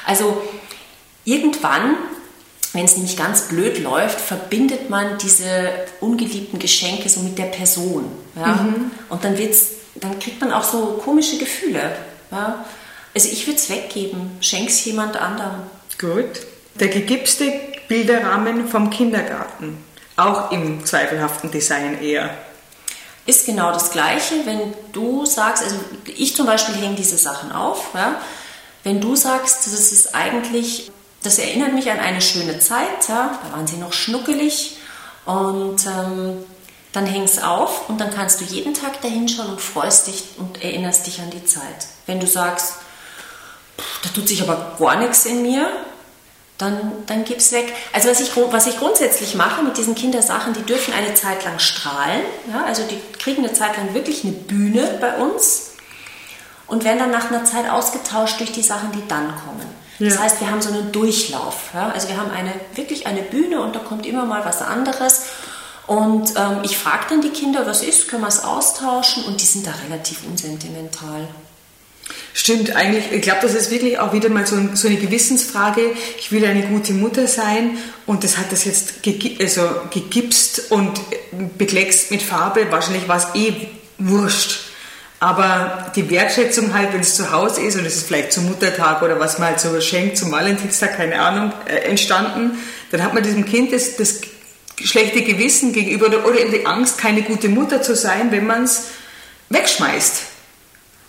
[0.04, 0.42] Also
[1.24, 1.96] irgendwann,
[2.72, 8.10] wenn es nämlich ganz blöd läuft, verbindet man diese ungeliebten Geschenke so mit der Person.
[8.34, 8.54] Ja?
[8.54, 8.90] Mhm.
[9.10, 11.92] Und dann, wird's, dann kriegt man auch so komische Gefühle.
[12.30, 12.64] Ja?
[13.14, 15.62] Also ich würde es weggeben, schenk es jemand anderem.
[15.98, 16.46] Gut.
[16.74, 17.52] Der gegipste
[17.88, 19.82] Bilderrahmen vom Kindergarten,
[20.16, 22.30] auch im zweifelhaften Design eher.
[23.26, 27.88] Ist genau das Gleiche, wenn du sagst, also ich zum Beispiel hänge diese Sachen auf,
[27.94, 28.20] ja?
[28.84, 30.90] wenn du sagst, das ist eigentlich,
[31.22, 33.38] das erinnert mich an eine schöne Zeit, ja?
[33.42, 34.76] da waren sie noch schnuckelig
[35.24, 36.44] und ähm,
[36.92, 40.24] dann häng es auf und dann kannst du jeden Tag dahin schauen und freust dich
[40.38, 41.86] und erinnerst dich an die Zeit.
[42.06, 42.74] Wenn du sagst,
[44.02, 45.70] da tut sich aber gar nichts in mir,
[46.56, 47.72] dann, dann es weg.
[47.92, 51.60] Also was ich, was ich grundsätzlich mache mit diesen Kindersachen, die dürfen eine Zeit lang
[51.60, 52.22] strahlen.
[52.52, 52.64] Ja?
[52.64, 55.74] Also die kriegen eine Zeit lang wirklich eine Bühne bei uns
[56.66, 59.66] und werden dann nach einer Zeit ausgetauscht durch die Sachen, die dann kommen.
[60.00, 60.08] Ja.
[60.08, 61.70] Das heißt, wir haben so einen Durchlauf.
[61.74, 61.90] Ja?
[61.90, 65.26] Also wir haben eine, wirklich eine Bühne und da kommt immer mal was anderes.
[65.88, 69.24] Und ähm, ich frage dann die Kinder, was ist, können wir es austauschen?
[69.24, 71.26] Und die sind da relativ unsentimental.
[72.34, 75.80] Stimmt, eigentlich, ich glaube, das ist wirklich auch wieder mal so, so, eine Gewissensfrage.
[76.18, 81.00] Ich will eine gute Mutter sein und das hat das jetzt ge also gegipst und
[81.56, 82.70] bekleckst mit Farbe.
[82.70, 83.54] Wahrscheinlich war es eh
[83.96, 84.60] wurscht.
[85.20, 89.00] Aber die Wertschätzung halt, wenn es zu Hause ist und es ist vielleicht zum Muttertag
[89.02, 92.58] oder was man halt so schenkt, zum Valentinstag, keine Ahnung, äh, entstanden,
[92.90, 94.20] dann hat man diesem Kind das, das
[94.84, 98.88] schlechte Gewissen gegenüber oder die Angst, keine gute Mutter zu sein, wenn man es
[99.48, 100.22] wegschmeißt.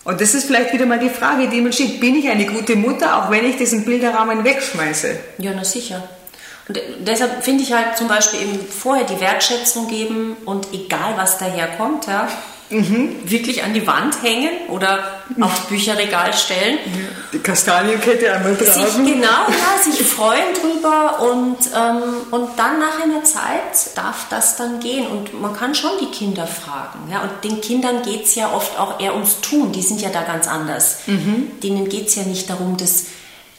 [0.04, 2.00] Und das ist vielleicht wieder mal die Frage, die man steht.
[2.00, 5.20] Bin ich eine gute Mutter, auch wenn ich diesen Bilderrahmen wegschmeiße?
[5.38, 6.08] Ja, na sicher.
[6.68, 11.38] Und deshalb finde ich halt zum Beispiel eben vorher die Wertschätzung geben und egal was
[11.38, 12.28] daherkommt, ja,
[12.70, 13.16] Mhm.
[13.24, 16.78] Wirklich an die Wand hängen oder aufs Bücherregal stellen.
[17.34, 19.06] Die Kastanienkette einmal tragen.
[19.06, 24.56] Sich, genau, ja, sich freuen drüber und, ähm, und dann nach einer Zeit darf das
[24.56, 25.08] dann gehen.
[25.08, 27.10] Und man kann schon die Kinder fragen.
[27.12, 27.22] Ja?
[27.22, 29.72] Und den Kindern geht es ja oft auch eher ums Tun.
[29.72, 31.00] Die sind ja da ganz anders.
[31.08, 31.60] Mhm.
[31.64, 33.06] Denen geht es ja nicht darum, das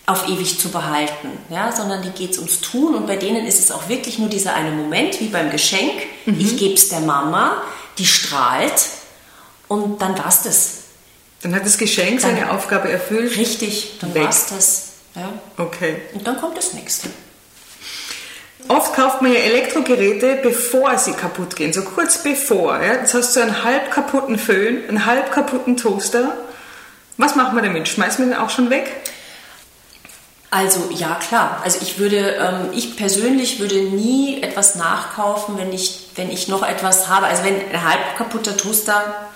[0.06, 3.60] auf ewig zu behalten, ja, sondern die geht es ums Tun und bei denen ist
[3.60, 5.92] es auch wirklich nur dieser eine Moment, wie beim Geschenk.
[6.26, 6.40] Mhm.
[6.40, 7.62] Ich gebe es der Mama,
[7.96, 8.72] die strahlt
[9.70, 10.72] und dann war es das.
[11.42, 13.36] Dann hat das Geschenk dann, seine Aufgabe erfüllt.
[13.36, 14.88] Richtig, dann war es das.
[15.14, 15.32] Ja.
[15.56, 16.02] Okay.
[16.12, 17.08] Und dann kommt das nächste.
[18.66, 22.82] Oft kauft man ja Elektrogeräte, bevor sie kaputt gehen, so kurz bevor.
[22.82, 22.94] Ja?
[22.94, 26.36] Jetzt hast du einen halb kaputten Föhn, einen halb kaputten Toaster.
[27.16, 27.86] Was macht man damit?
[27.86, 28.90] Schmeißt man den auch schon weg?
[30.50, 31.60] Also ja klar.
[31.62, 36.68] Also ich würde, ähm, ich persönlich würde nie etwas nachkaufen, wenn ich, wenn ich noch
[36.68, 37.26] etwas habe.
[37.26, 39.29] Also wenn ein halb kaputter Toaster,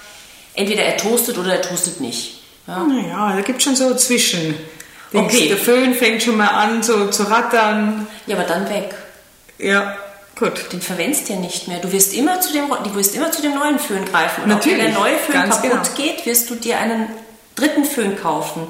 [0.54, 2.40] entweder er toastet oder er toastet nicht.
[2.66, 2.84] Ja.
[2.84, 4.54] Naja, da gibt es schon so zwischen.
[5.12, 5.48] Okay.
[5.48, 8.06] Der Föhn fängt schon mal an so zu rattern.
[8.26, 8.94] Ja, aber dann weg.
[9.58, 9.96] Ja,
[10.36, 10.72] gut.
[10.72, 11.78] Den verwendest du ja nicht mehr.
[11.78, 14.42] Du wirst immer zu dem, du wirst immer zu dem neuen Föhn greifen.
[14.42, 14.78] Und Natürlich.
[14.78, 15.82] wenn der neue Föhn kaputt genau.
[15.96, 17.08] geht, wirst du dir einen
[17.54, 18.66] dritten Föhn kaufen.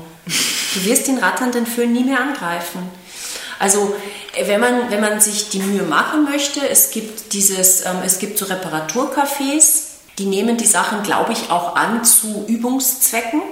[0.74, 2.90] Du wirst den ratternden Föhn nie mehr angreifen.
[3.58, 3.94] Also
[4.34, 8.18] äh, wenn man, wenn man sich die Mühe machen möchte, es gibt dieses, ähm, es
[8.18, 13.42] gibt so Reparaturcafés, die nehmen die Sachen, glaube ich, auch an zu Übungszwecken.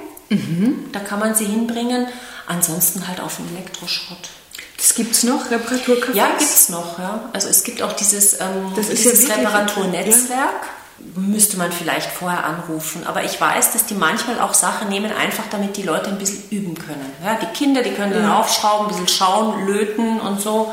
[0.92, 2.06] Da kann man sie hinbringen.
[2.46, 4.30] Ansonsten halt auf den Elektroschrott.
[4.76, 6.14] Das gibt es noch, Reparaturcafés?
[6.14, 6.98] Ja, gibt es noch.
[6.98, 7.28] Ja.
[7.32, 10.68] Also es gibt auch dieses, ähm, ja dieses wirklich- Reparaturnetzwerk.
[11.16, 13.04] Müsste man vielleicht vorher anrufen.
[13.06, 16.44] Aber ich weiß, dass die manchmal auch Sachen nehmen, einfach damit die Leute ein bisschen
[16.50, 17.12] üben können.
[17.24, 20.72] Ja, die Kinder, die können dann aufschrauben, ein bisschen schauen, löten und so.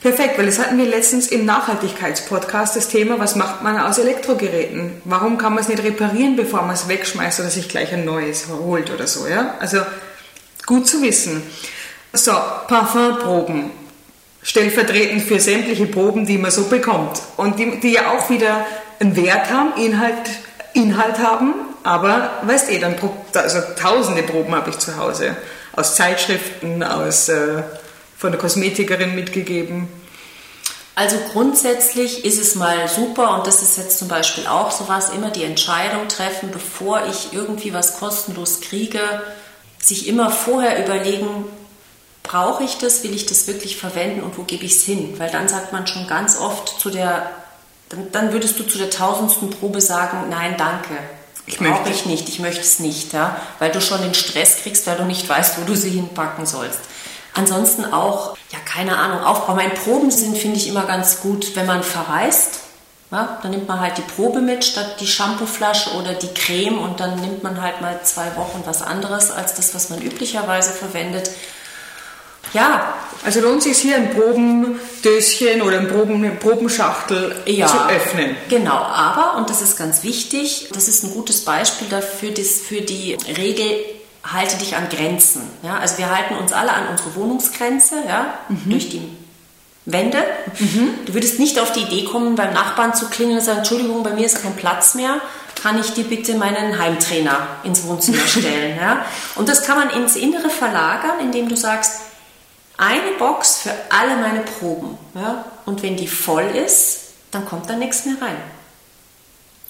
[0.00, 5.02] Perfekt, weil das hatten wir letztens im Nachhaltigkeitspodcast das Thema, was macht man aus Elektrogeräten?
[5.04, 8.46] Warum kann man es nicht reparieren, bevor man es wegschmeißt oder sich gleich ein neues
[8.48, 9.54] holt oder so, ja?
[9.58, 9.78] Also
[10.66, 11.42] gut zu wissen.
[12.12, 13.70] So, Parfumproben.
[14.40, 17.20] Stellvertretend für sämtliche Proben, die man so bekommt.
[17.36, 18.64] Und die, die ja auch wieder
[19.00, 20.30] einen Wert haben, Inhalt,
[20.74, 22.94] Inhalt haben, aber weißt eh, dann
[23.34, 25.36] also tausende Proben habe ich zu Hause.
[25.74, 27.62] Aus Zeitschriften, aus äh,
[28.18, 29.88] von der Kosmetikerin mitgegeben.
[30.96, 35.30] Also grundsätzlich ist es mal super und das ist jetzt zum Beispiel auch sowas, immer
[35.30, 38.98] die Entscheidung treffen, bevor ich irgendwie was kostenlos kriege,
[39.80, 41.44] sich immer vorher überlegen,
[42.24, 45.14] brauche ich das, will ich das wirklich verwenden und wo gebe ich es hin?
[45.18, 47.30] Weil dann sagt man schon ganz oft zu der,
[47.90, 50.98] dann, dann würdest du zu der tausendsten Probe sagen, nein, danke.
[51.46, 51.90] Ich Brauche möchte.
[51.90, 53.40] ich nicht, ich möchte es nicht, ja?
[53.60, 56.80] weil du schon den Stress kriegst, weil du nicht weißt, wo du sie hinpacken sollst.
[57.34, 59.54] Ansonsten auch, ja, keine Ahnung, Aufbau.
[59.54, 62.60] Meine Proben sind, finde ich, immer ganz gut, wenn man verreist.
[63.10, 67.00] Ja, dann nimmt man halt die Probe mit statt die Shampooflasche oder die Creme und
[67.00, 71.30] dann nimmt man halt mal zwei Wochen was anderes als das, was man üblicherweise verwendet.
[72.52, 78.36] Ja, Also lohnt sich hier ein Probendöschen oder ein Proben, eine Probenschachtel ja, zu öffnen.
[78.48, 82.80] Genau, aber, und das ist ganz wichtig, das ist ein gutes Beispiel dafür, das, für
[82.80, 83.84] die Regel,
[84.32, 85.42] halte dich an Grenzen.
[85.62, 85.78] Ja?
[85.78, 88.34] Also wir halten uns alle an unsere Wohnungsgrenze, ja?
[88.66, 89.08] durch die
[89.84, 90.22] Wände.
[91.06, 94.10] Du würdest nicht auf die Idee kommen, beim Nachbarn zu klingeln und sagen, Entschuldigung, bei
[94.10, 95.20] mir ist kein Platz mehr,
[95.62, 98.76] kann ich dir bitte meinen Heimtrainer ins Wohnzimmer stellen.
[98.78, 99.04] ja?
[99.34, 102.02] Und das kann man ins Innere verlagern, indem du sagst,
[102.76, 104.98] eine Box für alle meine Proben.
[105.14, 105.44] Ja?
[105.64, 108.36] Und wenn die voll ist, dann kommt da nichts mehr rein.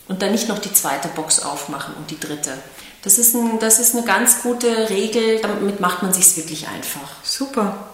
[0.08, 2.52] Und dann nicht noch die zweite Box aufmachen und die dritte.
[3.02, 7.08] Das ist, ein, das ist eine ganz gute Regel, damit macht man sich wirklich einfach.
[7.22, 7.88] Super.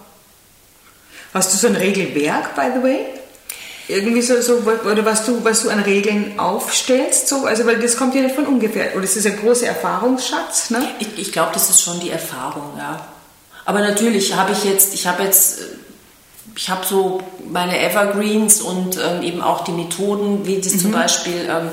[1.33, 3.05] Hast du so ein Regelwerk, by the way?
[3.87, 7.97] Irgendwie so, so oder was du, was du an Regeln aufstellst, so, also weil das
[7.97, 10.87] kommt ja nicht von ungefähr, oder es ist ein großer Erfahrungsschatz, ne?
[10.97, 13.05] Ich, ich glaube, das ist schon die Erfahrung, ja.
[13.65, 15.65] Aber natürlich habe ich jetzt, ich habe jetzt, äh,
[16.55, 21.47] ich habe so meine Evergreens und ähm, eben auch die Methoden, wie das zum Beispiel
[21.47, 21.69] ähm,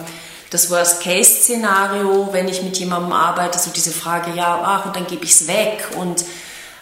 [0.52, 5.24] das Worst-Case-Szenario, wenn ich mit jemandem arbeite, so diese Frage, ja, ach, und dann gebe
[5.24, 6.24] ich es weg und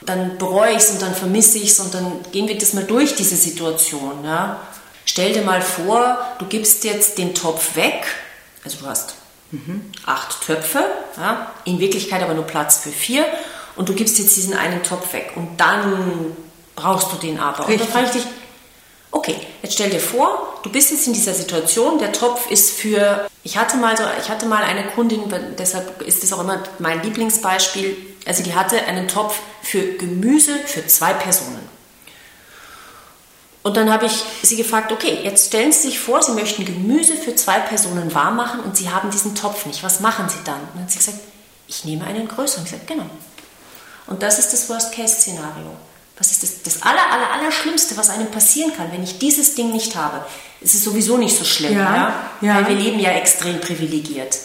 [0.03, 2.83] dann bereue ich es und dann vermisse ich es und dann gehen wir das mal
[2.83, 4.25] durch, diese Situation.
[4.25, 4.61] Ja.
[5.05, 8.07] Stell dir mal vor, du gibst jetzt den Topf weg,
[8.65, 9.15] also du hast
[10.05, 10.85] acht Töpfe,
[11.17, 13.25] ja, in Wirklichkeit aber nur Platz für vier
[13.77, 16.37] und du gibst jetzt diesen einen Topf weg und dann
[16.75, 17.61] brauchst du den aber.
[17.61, 17.87] Und Richtig.
[17.87, 18.33] dann frage ich dich,
[19.13, 23.30] okay, jetzt stell dir vor, du bist jetzt in dieser Situation, der Topf ist für,
[23.43, 25.23] ich hatte mal so, ich hatte mal eine Kundin,
[25.59, 30.87] deshalb ist das auch immer mein Lieblingsbeispiel, also die hatte einen Topf für Gemüse für
[30.87, 31.69] zwei Personen.
[33.63, 37.15] Und dann habe ich sie gefragt, okay, jetzt stellen Sie sich vor, Sie möchten Gemüse
[37.15, 39.83] für zwei Personen warm machen und Sie haben diesen Topf nicht.
[39.83, 40.61] Was machen Sie dann?
[40.61, 41.19] Und dann hat sie gesagt,
[41.69, 42.65] ich nehme einen größeren.
[42.65, 43.05] Ich gesagt, genau.
[44.07, 45.77] Und das ist das Worst-Case-Szenario.
[46.21, 49.55] Was ist das, das aller, aller, aller Schlimmste, was einem passieren kann, wenn ich dieses
[49.55, 50.23] Ding nicht habe?
[50.61, 52.57] Es ist sowieso nicht so schlimm, Ja, ja?
[52.57, 54.37] weil wir leben ja extrem privilegiert.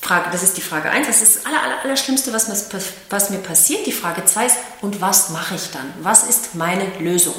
[0.00, 1.08] Frage, das ist die Frage 1.
[1.08, 3.84] Das ist das aller, aller, aller Schlimmste, was mir, was mir passiert.
[3.86, 5.92] Die Frage 2 ist, und was mache ich dann?
[6.02, 7.34] Was ist meine Lösung?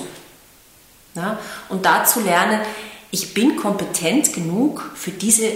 [1.16, 1.40] Ja?
[1.70, 2.60] Und dazu lernen,
[3.12, 5.52] ich bin kompetent genug für diese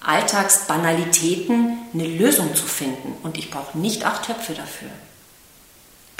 [0.00, 3.14] Alltagsbanalitäten eine Lösung zu finden.
[3.22, 4.88] Und ich brauche nicht acht Töpfe dafür.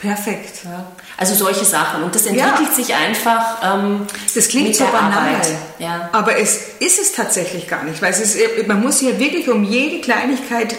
[0.02, 0.64] Perfekt.
[0.64, 0.84] Ja.
[1.16, 2.02] Also solche Sachen.
[2.02, 2.74] Und das entwickelt ja.
[2.74, 3.62] sich einfach.
[3.62, 5.40] Ähm, das klingt so banal.
[5.78, 6.10] Ja.
[6.10, 9.48] Aber es ist es tatsächlich gar nicht, weil es ist, man muss sich ja wirklich
[9.48, 10.74] um jede Kleinigkeit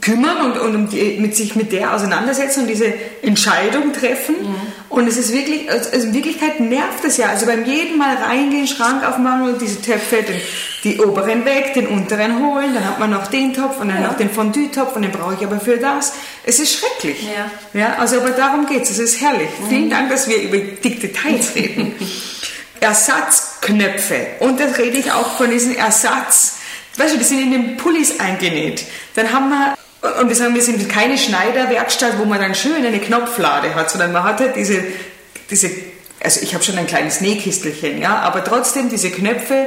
[0.00, 4.36] kümmern und, und um die, mit sich mit der auseinandersetzen und diese Entscheidung treffen.
[4.40, 4.71] Mhm.
[4.92, 7.30] Und es ist wirklich, also in Wirklichkeit nervt es ja.
[7.30, 10.40] Also beim jeden Mal reingehen, Schrank aufmachen und diese Töpfe, den,
[10.84, 14.08] die oberen weg, den unteren holen, dann hat man noch den Topf und dann ja.
[14.08, 16.12] noch den Fondue-Topf und den brauche ich aber für das.
[16.44, 17.22] Es ist schrecklich.
[17.22, 17.80] Ja.
[17.80, 18.90] ja also aber darum geht es.
[18.90, 19.48] Es ist herrlich.
[19.60, 19.68] Mhm.
[19.68, 21.94] Vielen Dank, dass wir über die Details reden.
[22.80, 24.26] Ersatzknöpfe.
[24.40, 26.58] Und das rede ich auch von diesen Ersatz
[26.96, 28.84] weißt du, die sind in den Pullis eingenäht.
[29.14, 29.74] Dann haben wir
[30.20, 34.12] und wir sagen, wir sind keine Schneiderwerkstatt, wo man dann schön eine Knopflade hat, sondern
[34.12, 34.82] man hat halt diese,
[35.50, 35.70] diese
[36.22, 39.66] also ich habe schon ein kleines Nähkistelchen, ja, aber trotzdem diese Knöpfe,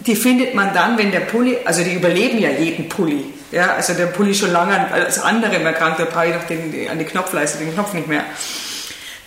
[0.00, 3.94] die findet man dann, wenn der Pulli, also die überleben ja jeden Pulli, ja, also
[3.94, 7.04] der Pulli schon lange als andere, man krank, da brauche ich noch den, an die
[7.04, 8.24] Knopfleiste den Knopf nicht mehr.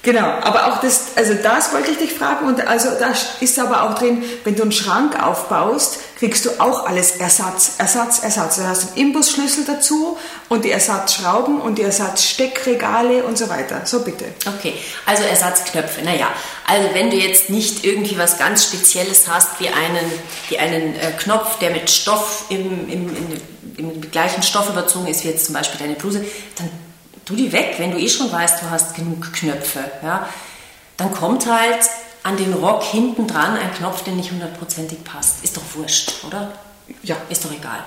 [0.02, 3.84] Genau, aber auch das, also das wollte ich dich fragen und also da ist aber
[3.84, 8.58] auch drin, wenn du einen Schrank aufbaust, kriegst du auch alles Ersatz, Ersatz, Ersatz.
[8.58, 10.18] Du hast einen Imbusschlüssel dazu
[10.50, 13.86] und die Ersatzschrauben und die Ersatzsteckregale und so weiter.
[13.86, 14.26] So bitte.
[14.46, 14.74] Okay,
[15.06, 16.02] also Ersatzknöpfe.
[16.04, 16.28] Naja,
[16.68, 20.12] also wenn du jetzt nicht irgendwie was ganz Spezielles hast, wie einen,
[20.50, 23.42] wie einen äh, Knopf, der mit Stoff im, im, im,
[23.78, 26.26] im gleichen Stoff überzogen ist, wie jetzt zum Beispiel deine Bluse,
[26.58, 26.70] dann
[27.24, 29.90] tu die weg, wenn du eh schon weißt, du hast genug Knöpfe.
[30.04, 30.28] Ja?
[30.98, 31.80] Dann kommt halt
[32.30, 35.44] an den Rock hinten dran ein Knopf, der nicht hundertprozentig passt.
[35.44, 36.52] Ist doch wurscht, oder?
[37.02, 37.18] Ja.
[37.30, 37.84] Ist doch egal.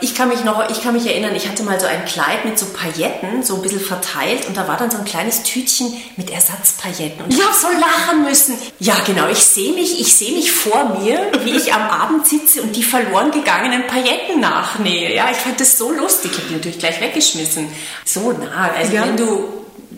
[0.00, 2.56] Ich kann mich noch, ich kann mich erinnern, ich hatte mal so ein Kleid mit
[2.56, 6.30] so Pailletten, so ein bisschen verteilt und da war dann so ein kleines Tütchen mit
[6.30, 8.56] Ersatzpailletten und ich habe so lachen müssen.
[8.78, 12.62] Ja, genau, ich sehe mich, ich sehe mich vor mir, wie ich am Abend sitze
[12.62, 15.16] und die verloren gegangenen Pailletten nachnähe.
[15.16, 17.66] Ja, ich fand das so lustig, ich habe die natürlich gleich weggeschmissen.
[18.04, 19.04] So nah, also ja.
[19.04, 19.48] wenn du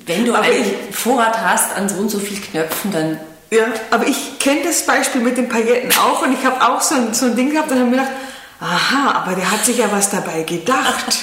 [0.06, 3.20] wenn du einen Vorrat hast an so und so viel Knöpfen, dann
[3.50, 6.94] ja, aber ich kenne das Beispiel mit den Pailletten auch und ich habe auch so
[6.94, 8.12] ein, so ein Ding gehabt und habe mir gedacht,
[8.60, 11.18] aha, aber der hat sich ja was dabei gedacht.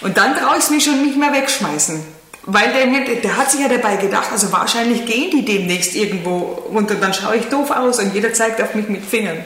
[0.00, 2.02] Und dann traue ich es mir schon nicht mehr wegschmeißen.
[2.44, 6.94] Weil der, der hat sich ja dabei gedacht, also wahrscheinlich gehen die demnächst irgendwo runter,
[6.94, 9.44] dann schaue ich doof aus und jeder zeigt auf mich mit Fingern.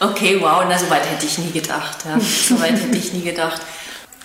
[0.00, 1.98] Okay, wow, na, so weit hätte ich nie gedacht.
[2.04, 2.18] Ja.
[2.48, 3.62] So weit hätte ich nie gedacht.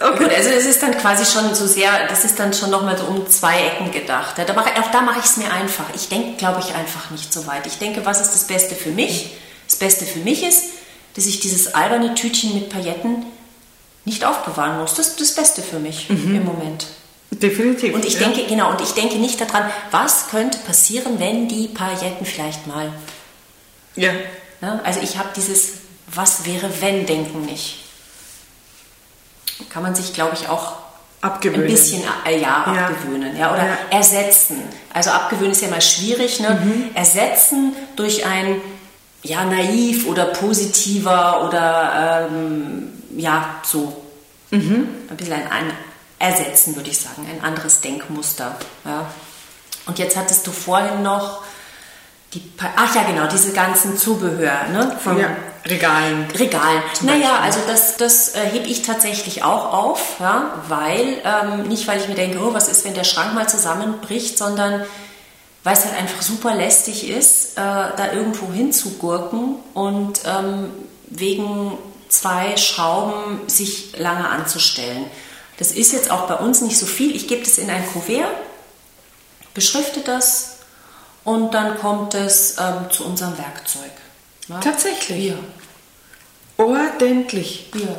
[0.01, 0.23] Okay.
[0.23, 3.05] Gut, also es ist dann quasi schon so sehr, das ist dann schon nochmal so
[3.05, 4.35] um zwei Ecken gedacht.
[4.37, 5.85] Da mach, auch da mache ich es mir einfach.
[5.93, 7.67] Ich denke, glaube ich, einfach nicht so weit.
[7.67, 9.35] Ich denke, was ist das Beste für mich?
[9.67, 10.63] Das Beste für mich ist,
[11.15, 13.25] dass ich dieses alberne Tütchen mit Pailletten
[14.05, 14.95] nicht aufbewahren muss.
[14.95, 16.35] Das ist das Beste für mich mhm.
[16.35, 16.87] im Moment.
[17.29, 17.93] Definitiv.
[17.93, 18.27] Und ich ja.
[18.27, 22.91] denke, genau, und ich denke nicht daran, was könnte passieren, wenn die Pailletten vielleicht mal.
[23.95, 24.11] Ja.
[24.61, 25.73] ja also ich habe dieses
[26.13, 27.80] Was wäre wenn Denken nicht.
[29.69, 30.73] Kann man sich, glaube ich, auch
[31.21, 31.65] abgewöhnen.
[31.65, 33.77] ein bisschen äh, ja, ja, abgewöhnen ja, oder ja.
[33.91, 34.61] ersetzen.
[34.93, 36.39] Also abgewöhnen ist ja mal schwierig.
[36.39, 36.49] Ne?
[36.49, 36.89] Mhm.
[36.95, 38.61] Ersetzen durch ein
[39.23, 44.01] ja, naiv oder positiver oder ähm, ja, so.
[44.49, 44.87] Mhm.
[45.09, 45.71] Ein bisschen ein, ein
[46.19, 48.55] Ersetzen, würde ich sagen, ein anderes Denkmuster.
[48.85, 49.05] Ja.
[49.85, 51.43] Und jetzt hattest du vorhin noch
[52.33, 52.41] die,
[52.75, 54.97] ach ja, genau, diese ganzen Zubehör, ne?
[55.03, 56.27] Von ja, Regalen.
[56.31, 56.81] Regalen.
[57.01, 61.99] Naja, also das, das äh, hebe ich tatsächlich auch auf, ja, weil, ähm, nicht weil
[61.99, 64.85] ich mir denke, oh, was ist, wenn der Schrank mal zusammenbricht, sondern
[65.63, 70.71] weil es halt einfach super lästig ist, äh, da irgendwo hinzugurken und ähm,
[71.07, 71.77] wegen
[72.09, 75.05] zwei Schrauben sich lange anzustellen.
[75.57, 77.15] Das ist jetzt auch bei uns nicht so viel.
[77.15, 78.31] Ich gebe das in ein Kuvert,
[79.53, 80.50] beschrifte das
[81.23, 83.91] und dann kommt es ähm, zu unserem Werkzeug.
[84.47, 84.59] Ja?
[84.59, 85.29] Tatsächlich?
[85.29, 85.35] Ja.
[86.57, 87.69] Ordentlich?
[87.73, 87.95] Ja.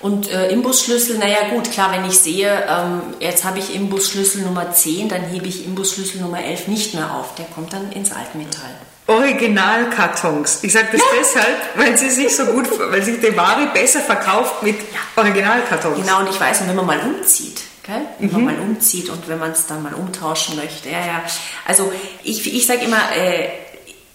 [0.00, 4.72] Und äh, Imbusschlüssel, naja gut, klar, wenn ich sehe, ähm, jetzt habe ich Imbusschlüssel Nummer
[4.72, 7.34] 10, dann hebe ich Imbusschlüssel Nummer 11 nicht mehr auf.
[7.34, 8.74] Der kommt dann ins Altmetall.
[9.06, 10.60] Originalkartons.
[10.62, 11.06] Ich sage das ja.
[11.18, 14.98] deshalb, weil sie sich so gut, weil sich die Ware besser verkauft mit ja.
[15.16, 16.00] Originalkartons.
[16.00, 18.02] Genau, und ich weiß, und wenn man mal umzieht, gell?
[18.18, 18.44] wenn mhm.
[18.44, 21.22] man mal umzieht und wenn man es dann mal umtauschen möchte, ja, ja.
[21.66, 23.48] Also ich, ich sage immer, äh,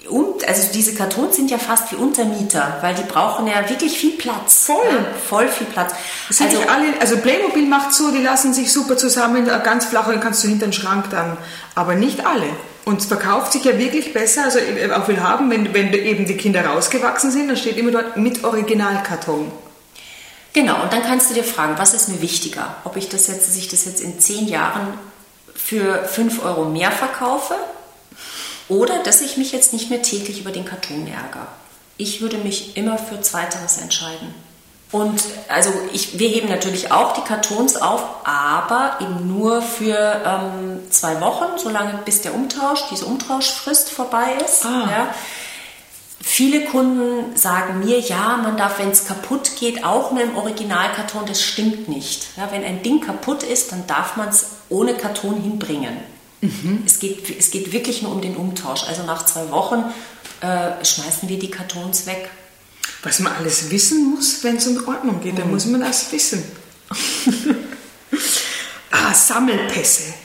[0.10, 4.12] und, also diese Kartons sind ja fast wie Untermieter, weil die brauchen ja wirklich viel
[4.12, 4.66] Platz.
[4.66, 4.86] Voll.
[4.90, 5.94] Ja, voll viel Platz.
[6.30, 10.08] sind also, alle, also Playmobil macht so, die lassen sich super zusammen, äh, ganz flach
[10.08, 11.38] und dann kannst du hinter den Schrank dann.
[11.74, 12.48] Aber nicht alle.
[12.86, 16.28] Und es verkauft sich ja wirklich besser, also äh, auch will haben, wenn, wenn eben
[16.28, 19.52] die Kinder rausgewachsen sind, dann steht immer dort mit Originalkarton.
[20.56, 22.78] Genau, und dann kannst du dir fragen, was ist mir wichtiger?
[22.86, 24.98] Ob ich das jetzt, dass ich das jetzt in zehn Jahren
[25.54, 27.56] für fünf Euro mehr verkaufe
[28.70, 31.48] oder dass ich mich jetzt nicht mehr täglich über den Karton ärgere.
[31.98, 34.34] Ich würde mich immer für Zweiteres entscheiden.
[34.94, 40.90] Und also ich, wir heben natürlich auch die Kartons auf, aber eben nur für ähm,
[40.90, 44.66] zwei Wochen, solange bis der Umtausch, diese Umtauschfrist vorbei ist.
[44.66, 44.88] Ah.
[44.90, 45.16] Ja.
[46.28, 51.28] Viele Kunden sagen mir, ja, man darf, wenn es kaputt geht, auch nur im Originalkarton.
[51.28, 52.30] Das stimmt nicht.
[52.36, 55.96] Ja, wenn ein Ding kaputt ist, dann darf man es ohne Karton hinbringen.
[56.84, 58.86] Es, geht, es geht wirklich nur um den Umtausch.
[58.88, 59.86] Also nach zwei Wochen
[60.42, 62.30] äh, schmeißen wir die Kartons weg.
[63.04, 66.44] Was man alles wissen muss, wenn es um Ordnung geht, da muss man das wissen.
[68.92, 70.16] ah, Sammelpässe.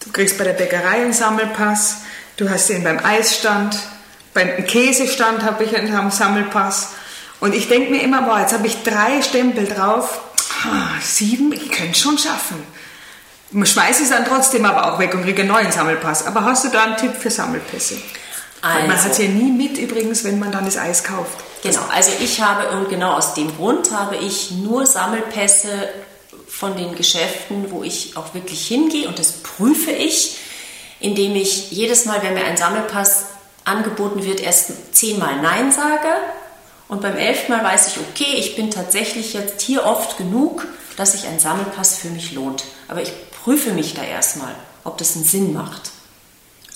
[0.00, 1.98] Du kriegst bei der Bäckerei einen Sammelpass,
[2.36, 3.78] du hast den beim Eisstand,
[4.38, 6.90] beim Käsestand habe ich einen Sammelpass.
[7.40, 10.20] Und ich denke mir immer, boah, jetzt habe ich drei Stempel drauf.
[10.64, 12.62] Ah, sieben, ich könnte es schon schaffen.
[13.50, 16.26] Man schmeißt es dann trotzdem aber auch weg und kriegt einen neuen Sammelpass.
[16.26, 17.96] Aber hast du da einen Tipp für Sammelpässe?
[18.62, 21.38] Weil man Also- hat es ja nie mit übrigens, wenn man dann das Eis kauft.
[21.62, 25.88] Genau, also ich habe, und genau aus dem Grund habe ich nur Sammelpässe
[26.48, 30.36] von den Geschäften, wo ich auch wirklich hingehe und das prüfe ich,
[31.00, 33.24] indem ich jedes Mal, wenn mir ein Sammelpass
[33.68, 36.08] angeboten wird, erst zehnmal Nein sage
[36.88, 40.66] und beim elften Mal weiß ich, okay, ich bin tatsächlich jetzt hier oft genug,
[40.96, 42.64] dass sich ein Sammelpass für mich lohnt.
[42.88, 43.12] Aber ich
[43.44, 44.54] prüfe mich da erstmal,
[44.84, 45.90] ob das einen Sinn macht.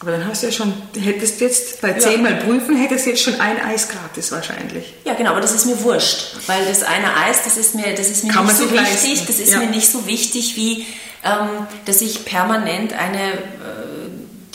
[0.01, 3.61] Aber dann hast du ja schon, hättest jetzt bei zehnmal prüfen, hättest jetzt schon ein
[3.61, 4.95] Eis gratis wahrscheinlich.
[5.05, 8.09] Ja, genau, aber das ist mir wurscht, weil das eine Eis, das ist mir, das
[8.09, 9.59] ist mir Kann nicht so wichtig, leisten, das ist ja.
[9.61, 10.87] mir nicht so wichtig wie,
[11.25, 13.37] ähm, dass ich permanent eine, äh,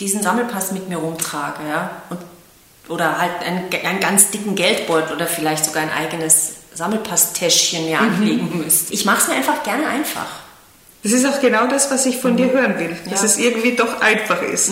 [0.00, 2.20] diesen Sammelpass mit mir rumtrage, ja, und,
[2.88, 7.88] oder halt einen, einen ganz dicken Geldbeutel oder vielleicht sogar ein eigenes Sammelpasstäschchen Mhm.
[7.88, 8.92] mir anlegen müsste.
[8.94, 10.26] Ich mache es mir einfach gerne einfach.
[11.02, 13.26] Das ist auch genau das, was ich von dir hören will, dass Ja.
[13.26, 14.70] es irgendwie doch einfach ist.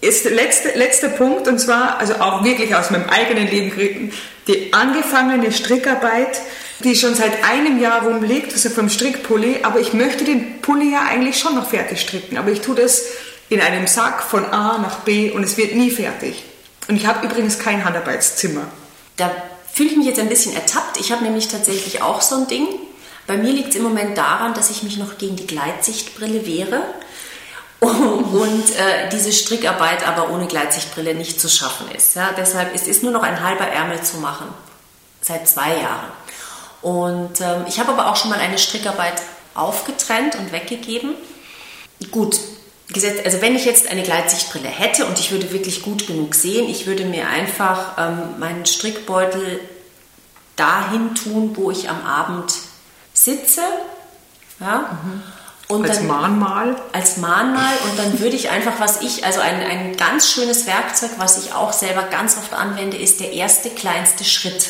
[0.00, 4.12] Ist der letzte, letzter Punkt, und zwar, also auch wirklich aus meinem eigenen Leben
[4.48, 6.40] die angefangene Strickarbeit,
[6.80, 11.02] die schon seit einem Jahr rumliegt, also vom Strickpulli, aber ich möchte den Pulli ja
[11.08, 13.04] eigentlich schon noch fertig stricken, aber ich tue das
[13.52, 16.42] in einem Sack von A nach B und es wird nie fertig.
[16.88, 18.66] Und ich habe übrigens kein Handarbeitszimmer.
[19.16, 19.30] Da
[19.72, 20.98] fühle ich mich jetzt ein bisschen ertappt.
[20.98, 22.66] Ich habe nämlich tatsächlich auch so ein Ding.
[23.26, 26.82] Bei mir liegt es im Moment daran, dass ich mich noch gegen die Gleitsichtbrille wehre
[27.80, 32.16] und äh, diese Strickarbeit aber ohne Gleitsichtbrille nicht zu schaffen ist.
[32.16, 34.46] Ja, deshalb ist es nur noch ein halber Ärmel zu machen,
[35.20, 36.10] seit zwei Jahren.
[36.80, 39.22] Und ähm, ich habe aber auch schon mal eine Strickarbeit
[39.54, 41.14] aufgetrennt und weggegeben.
[42.10, 42.36] Gut,
[42.92, 46.68] gesetzt, also wenn ich jetzt eine Gleitsichtbrille hätte und ich würde wirklich gut genug sehen,
[46.68, 49.60] ich würde mir einfach ähm, meinen Strickbeutel
[50.56, 52.52] dahin tun, wo ich am Abend
[53.12, 53.62] sitze.
[54.60, 54.98] Ja?
[55.68, 56.76] Und Als dann, Mahnmal.
[56.92, 61.12] als Mahnmal und dann würde ich einfach, was ich, also ein, ein ganz schönes Werkzeug,
[61.16, 64.68] was ich auch selber ganz oft anwende, ist der erste kleinste Schritt.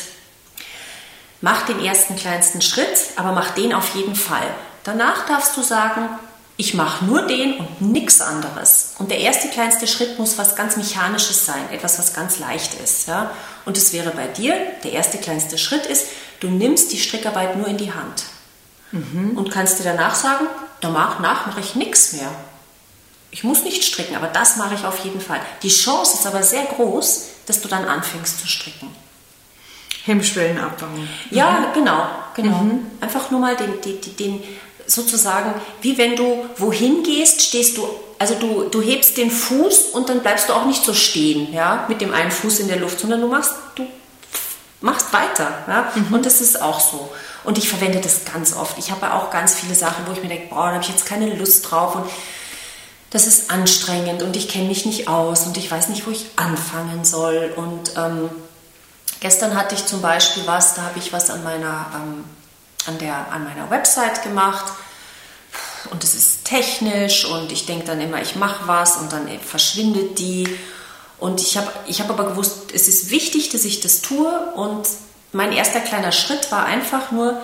[1.41, 4.47] Mach den ersten kleinsten Schritt, aber mach den auf jeden Fall.
[4.85, 6.07] Danach darfst du sagen,
[6.55, 8.93] ich mache nur den und nichts anderes.
[8.99, 13.07] Und der erste kleinste Schritt muss was ganz Mechanisches sein, etwas, was ganz leicht ist.
[13.07, 13.31] Ja?
[13.65, 16.07] Und es wäre bei dir, der erste kleinste Schritt ist,
[16.39, 18.25] du nimmst die Strickarbeit nur in die Hand
[19.35, 20.45] und kannst dir danach sagen,
[20.81, 22.29] danach mache ich nichts mehr.
[23.31, 25.39] Ich muss nicht stricken, aber das mache ich auf jeden Fall.
[25.63, 28.95] Die Chance ist aber sehr groß, dass du dann anfängst zu stricken.
[30.05, 31.09] Hemmschwellen abbauen.
[31.31, 32.69] Ja, genau, genau.
[33.01, 34.43] Einfach nur mal den, den, den
[34.93, 37.87] sozusagen, wie wenn du wohin gehst, stehst du,
[38.19, 41.85] also du, du hebst den Fuß und dann bleibst du auch nicht so stehen, ja,
[41.89, 43.85] mit dem einen Fuß in der Luft, sondern du machst, du
[44.81, 47.11] machst weiter, ja, und das ist auch so.
[47.43, 48.77] Und ich verwende das ganz oft.
[48.77, 51.05] Ich habe auch ganz viele Sachen, wo ich mir denke, boah, da habe ich jetzt
[51.05, 52.05] keine Lust drauf und
[53.13, 56.25] das ist anstrengend und ich kenne mich nicht aus und ich weiß nicht, wo ich
[56.35, 57.53] anfangen soll.
[57.55, 58.29] Und ähm,
[59.19, 62.23] gestern hatte ich zum Beispiel was, da habe ich was an meiner, ähm,
[62.87, 64.65] an, der, an meiner Website gemacht
[65.91, 70.19] und es ist technisch und ich denke dann immer, ich mache was und dann verschwindet
[70.19, 70.47] die.
[71.19, 74.87] Und ich habe ich hab aber gewusst, es ist wichtig, dass ich das tue und
[75.31, 77.41] mein erster kleiner Schritt war einfach nur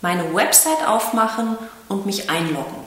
[0.00, 1.56] meine Website aufmachen
[1.88, 2.84] und mich einloggen.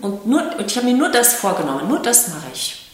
[0.00, 2.90] Und, nur, und ich habe mir nur das vorgenommen, nur das mache ich.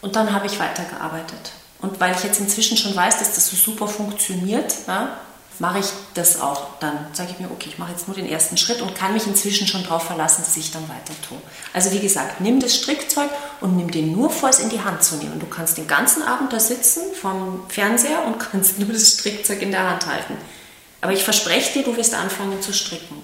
[0.00, 1.52] Und dann habe ich weitergearbeitet.
[1.82, 5.18] Und weil ich jetzt inzwischen schon weiß, dass das so super funktioniert, ja,
[5.60, 6.78] mache ich das auch.
[6.80, 9.26] Dann sage ich mir, okay, ich mache jetzt nur den ersten Schritt und kann mich
[9.26, 11.38] inzwischen schon darauf verlassen, dass ich dann weiter tue.
[11.72, 13.28] Also wie gesagt, nimm das Strickzeug
[13.60, 15.38] und nimm den nur vor, es in die Hand zu nehmen.
[15.38, 19.70] Du kannst den ganzen Abend da sitzen vom Fernseher und kannst nur das Strickzeug in
[19.70, 20.36] der Hand halten.
[21.02, 23.22] Aber ich verspreche dir, du wirst anfangen zu stricken.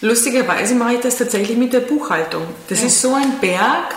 [0.00, 2.42] Lustigerweise mache ich das tatsächlich mit der Buchhaltung.
[2.68, 3.94] Das ist so ein Berg.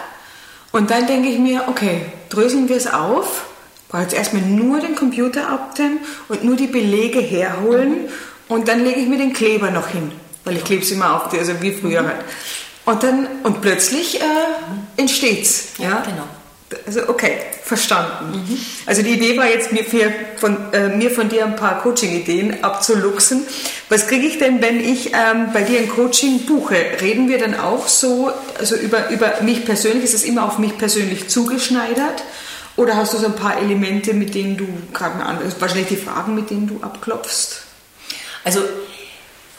[0.72, 3.49] Und dann denke ich mir, okay, dröseln wir es auf.
[3.90, 8.10] Brauche jetzt erstmal nur den Computer abten und nur die Belege herholen mhm.
[8.48, 10.12] und dann lege ich mir den Kleber noch hin,
[10.46, 12.22] weil ich klebe es immer auf, also wie früher halt.
[12.86, 14.24] Und dann und plötzlich äh,
[14.98, 15.74] entsteht's.
[15.78, 16.28] Ja, ja, genau.
[16.86, 18.46] Also okay, verstanden.
[18.48, 18.58] Mhm.
[18.86, 22.64] Also die Idee war jetzt mir, für, von, äh, mir von dir ein paar Coaching-Ideen
[22.64, 23.44] abzuluxen.
[23.90, 26.76] Was kriege ich denn, wenn ich ähm, bei dir ein Coaching buche?
[27.02, 30.78] Reden wir dann auch so, also über, über mich persönlich, ist es immer auf mich
[30.78, 32.24] persönlich zugeschneidert?
[32.80, 35.20] Oder hast du so ein paar Elemente, mit denen du gerade
[35.60, 37.64] wahrscheinlich die Fragen, mit denen du abklopfst?
[38.46, 38.62] Also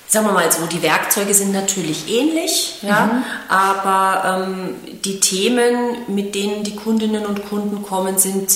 [0.08, 3.24] sagen wir mal so, die Werkzeuge sind natürlich ähnlich, ja, mhm.
[3.50, 8.50] aber ähm, die Themen, mit denen die Kundinnen und Kunden kommen, sind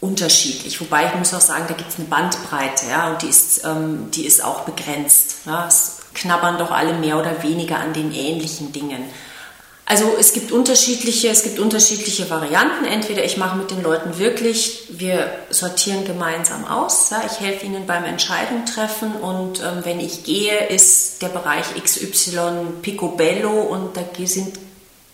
[0.00, 0.80] unterschiedlich.
[0.80, 4.10] Wobei ich muss auch sagen, da gibt es eine Bandbreite, ja, und die ist, ähm,
[4.10, 5.36] die ist auch begrenzt.
[5.44, 5.66] Ja.
[5.68, 9.04] Es knabbern doch alle mehr oder weniger an den ähnlichen Dingen.
[9.92, 12.86] Also es gibt unterschiedliche, es gibt unterschiedliche Varianten.
[12.86, 17.10] Entweder ich mache mit den Leuten wirklich, wir sortieren gemeinsam aus.
[17.10, 21.66] Ja, ich helfe ihnen beim Entscheidung treffen und ähm, wenn ich gehe, ist der Bereich
[21.78, 24.58] XY picobello und da sind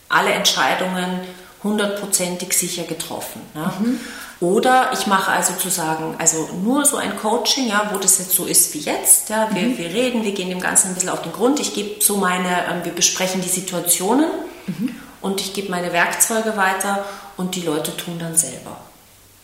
[0.08, 1.22] alle Entscheidungen
[1.64, 3.42] hundertprozentig sicher getroffen.
[3.56, 3.74] Ja.
[3.80, 3.98] Mhm.
[4.40, 8.44] Oder ich mache also sozusagen also nur so ein Coaching, ja, wo das jetzt so
[8.44, 9.28] ist wie jetzt.
[9.28, 9.76] Ja, wir, mhm.
[9.76, 11.58] wir reden, wir gehen dem Ganzen ein bisschen auf den Grund.
[11.58, 14.30] Ich gebe so meine, ähm, wir besprechen die Situationen
[14.68, 14.94] Mhm.
[15.20, 17.04] Und ich gebe meine Werkzeuge weiter
[17.36, 18.78] und die Leute tun dann selber.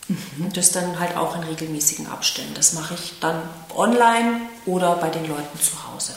[0.07, 0.53] Mhm.
[0.53, 2.53] Das dann halt auch in regelmäßigen Abständen.
[2.53, 3.41] Das mache ich dann
[3.75, 6.13] online oder bei den Leuten zu Hause.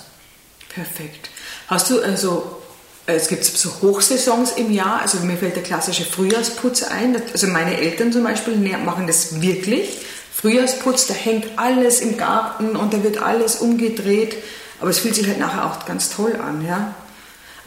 [0.69, 1.31] Perfekt.
[1.67, 2.61] Hast du also,
[3.07, 7.21] es gibt so Hochsaisons im Jahr, also mir fällt der klassische Frühjahrsputz ein.
[7.33, 9.99] Also meine Eltern zum Beispiel machen das wirklich.
[10.35, 14.37] Frühjahrsputz, da hängt alles im Garten und da wird alles umgedreht.
[14.81, 16.95] Aber es fühlt sich halt nachher auch ganz toll an, ja.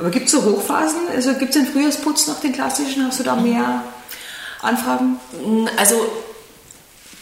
[0.02, 1.02] Aber gibt es so Hochphasen?
[1.14, 3.06] Also gibt es den Frühjahrsputz noch, den klassischen?
[3.06, 3.84] Hast du da mehr
[4.64, 5.20] Anfragen?
[5.78, 5.96] Also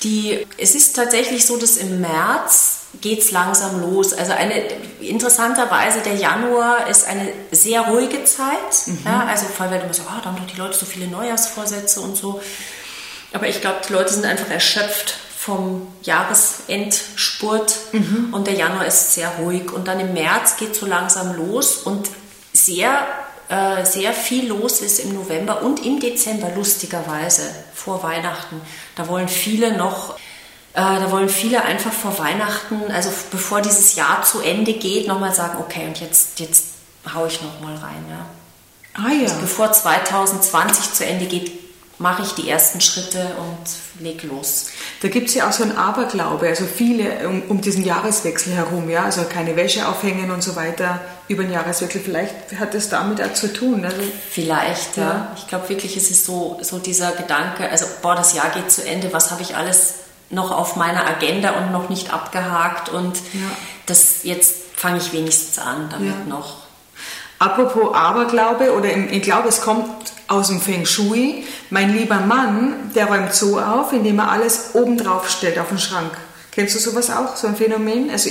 [0.03, 4.13] die, es ist tatsächlich so, dass im März geht es langsam los.
[4.13, 4.63] Also eine
[5.01, 8.87] interessanterweise der Januar ist eine sehr ruhige Zeit.
[8.87, 8.99] Mhm.
[9.03, 11.07] Ja, also vor allem, wenn man so, ah, da haben doch die Leute so viele
[11.07, 12.41] Neujahrsvorsätze und so.
[13.33, 18.29] Aber ich glaube, die Leute sind einfach erschöpft vom Jahresendspurt mhm.
[18.31, 19.69] und der Januar ist sehr ruhig.
[19.73, 22.09] Und dann im März geht es so langsam los und
[22.65, 23.07] sehr,
[23.49, 27.43] äh, sehr viel los ist im November und im Dezember, lustigerweise,
[27.73, 28.61] vor Weihnachten.
[28.95, 30.15] Da wollen viele noch,
[30.73, 35.33] äh, da wollen viele einfach vor Weihnachten, also bevor dieses Jahr zu Ende geht, nochmal
[35.33, 36.65] sagen, okay, und jetzt, jetzt
[37.13, 38.05] haue ich nochmal rein.
[38.09, 38.25] Ja.
[38.93, 39.23] Ah ja.
[39.23, 41.51] Also bevor 2020 zu Ende geht,
[41.99, 44.67] mache ich die ersten Schritte und leg los.
[45.01, 48.89] Da gibt es ja auch so ein Aberglaube, also viele um, um, diesen Jahreswechsel herum,
[48.89, 52.01] ja, also keine Wäsche aufhängen und so weiter über den Jahreswechsel.
[52.01, 53.85] Vielleicht hat es damit auch zu tun.
[53.85, 55.03] Also, Vielleicht, ja.
[55.03, 55.31] ja.
[55.37, 58.85] Ich glaube wirklich, es ist so, so dieser Gedanke, also boah, das Jahr geht zu
[58.85, 59.93] Ende, was habe ich alles
[60.31, 63.49] noch auf meiner Agenda und noch nicht abgehakt und ja.
[63.85, 66.25] das jetzt fange ich wenigstens an damit ja.
[66.27, 66.57] noch.
[67.39, 69.89] Apropos Aberglaube oder ich glaube, es kommt
[70.27, 71.45] aus dem Feng Shui.
[71.69, 75.79] Mein lieber Mann, der räumt so auf, indem er alles oben drauf stellt auf den
[75.79, 76.11] Schrank.
[76.51, 78.09] Kennst du sowas auch, so ein Phänomen?
[78.09, 78.29] Also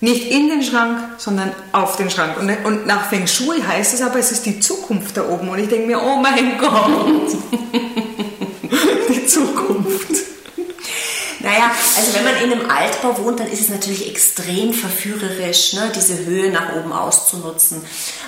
[0.00, 2.38] nicht in den Schrank, sondern auf den Schrank.
[2.38, 5.48] Und, und nach Feng Shui heißt es aber, es ist die Zukunft da oben.
[5.48, 7.36] Und ich denke mir, oh mein Gott,
[9.08, 10.26] die Zukunft.
[11.40, 15.92] Naja, also wenn man in einem Altbau wohnt, dann ist es natürlich extrem verführerisch, ne,
[15.94, 17.82] diese Höhe nach oben auszunutzen.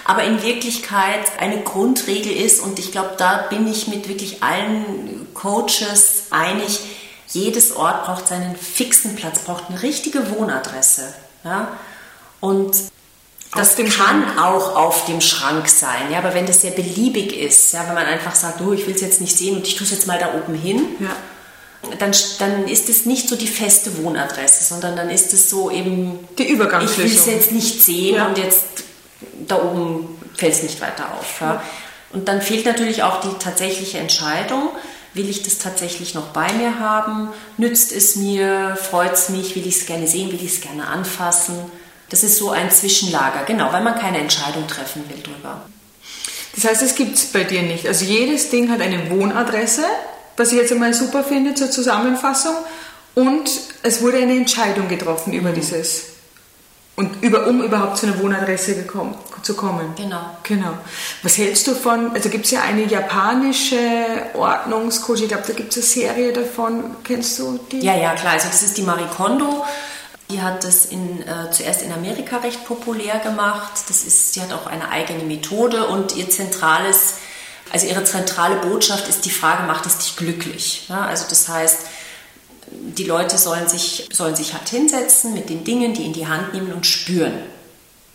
[0.05, 5.27] Aber in Wirklichkeit eine Grundregel ist, und ich glaube, da bin ich mit wirklich allen
[5.35, 6.79] Coaches einig,
[7.27, 11.13] jedes Ort braucht seinen fixen Platz, braucht eine richtige Wohnadresse.
[11.49, 11.69] Ja?
[12.41, 12.77] Und
[13.55, 14.41] das kann Schrank.
[14.41, 18.05] auch auf dem Schrank sein, ja, aber wenn das sehr beliebig ist, ja, wenn man
[18.05, 20.19] einfach sagt, oh, ich will es jetzt nicht sehen und ich tue es jetzt mal
[20.19, 21.17] da oben hin, ja
[21.99, 26.19] dann, dann ist es nicht so die feste Wohnadresse, sondern dann ist es so eben,
[26.37, 27.09] die Übergangsfläche.
[27.09, 28.27] ich will es jetzt nicht sehen ja.
[28.27, 28.65] und jetzt
[29.47, 31.41] da oben fällt es nicht weiter auf.
[31.41, 31.63] Ja.
[32.13, 34.71] Und dann fehlt natürlich auch die tatsächliche Entscheidung,
[35.15, 39.67] will ich das tatsächlich noch bei mir haben, nützt es mir, freut es mich, will
[39.67, 41.57] ich es gerne sehen, will ich es gerne anfassen.
[42.11, 45.63] Das ist so ein Zwischenlager, genau, weil man keine Entscheidung treffen will drüber.
[46.55, 47.87] Das heißt, es gibt es bei dir nicht.
[47.87, 49.85] Also jedes Ding hat eine Wohnadresse,
[50.37, 52.55] was ich jetzt einmal super finde zur Zusammenfassung.
[53.15, 53.51] Und
[53.83, 55.55] es wurde eine Entscheidung getroffen über mhm.
[55.55, 56.18] dieses.
[56.99, 59.95] Und über, um überhaupt zu einer Wohnadresse gekommen, zu kommen.
[59.97, 60.19] Genau.
[60.43, 60.73] Genau.
[61.23, 63.79] Was hältst du von, also gibt es ja eine japanische
[64.35, 66.97] Ordnungscoach, ich glaube, da gibt es eine Serie davon.
[67.05, 67.79] Kennst du die?
[67.79, 68.33] Ja, ja, klar.
[68.33, 69.65] Also das ist die Marie Kondo.
[70.29, 73.75] Die hat das in, äh, zuerst in Amerika recht populär gemacht.
[73.89, 77.15] Das ist, sie hat auch eine eigene Methode und ihr zentrales
[77.71, 80.87] also ihre zentrale Botschaft ist die Frage, macht es dich glücklich?
[80.89, 81.81] Ja, also das heißt,
[82.71, 86.55] Die Leute sollen sich, sollen sich hart hinsetzen mit den Dingen, die in die Hand
[86.55, 87.35] nehmen und spüren.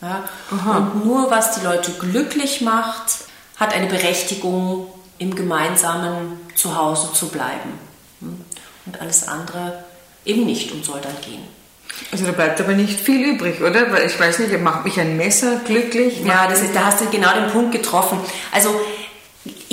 [0.01, 0.24] Ja?
[0.49, 3.26] Und nur was die Leute glücklich macht,
[3.56, 4.88] hat eine Berechtigung,
[5.20, 7.80] im gemeinsamen Zuhause zu bleiben.
[8.20, 8.41] Hm?
[8.86, 9.84] Und alles andere
[10.26, 11.43] eben nicht und soll dann gehen.
[12.12, 13.91] Also da bleibt aber nicht viel übrig, oder?
[13.91, 16.22] Weil ich weiß nicht, macht mich ein Messer glücklich?
[16.26, 18.20] Ja, das ist, da hast du genau den Punkt getroffen.
[18.51, 18.70] Also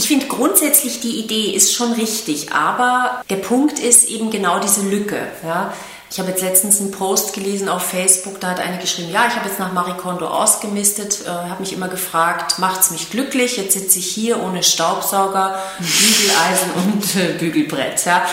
[0.00, 4.80] ich finde grundsätzlich die Idee ist schon richtig, aber der Punkt ist eben genau diese
[4.80, 5.18] Lücke.
[5.44, 5.74] Ja?
[6.10, 9.34] Ich habe jetzt letztens einen Post gelesen auf Facebook, da hat eine geschrieben, ja, ich
[9.36, 13.58] habe jetzt nach Marie Kondo ausgemistet, äh, habe mich immer gefragt, macht es mich glücklich?
[13.58, 18.02] Jetzt sitze ich hier ohne Staubsauger, Bügeleisen und äh, Bügelbrett.
[18.06, 18.24] Ja.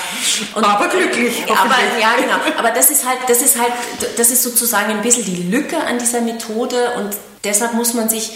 [0.56, 1.44] Und, aber glücklich.
[1.50, 2.58] Aber, ja, genau.
[2.58, 3.74] Aber das ist halt, das ist halt,
[4.16, 7.10] das ist sozusagen ein bisschen die Lücke an dieser Methode und
[7.44, 8.32] deshalb muss man sich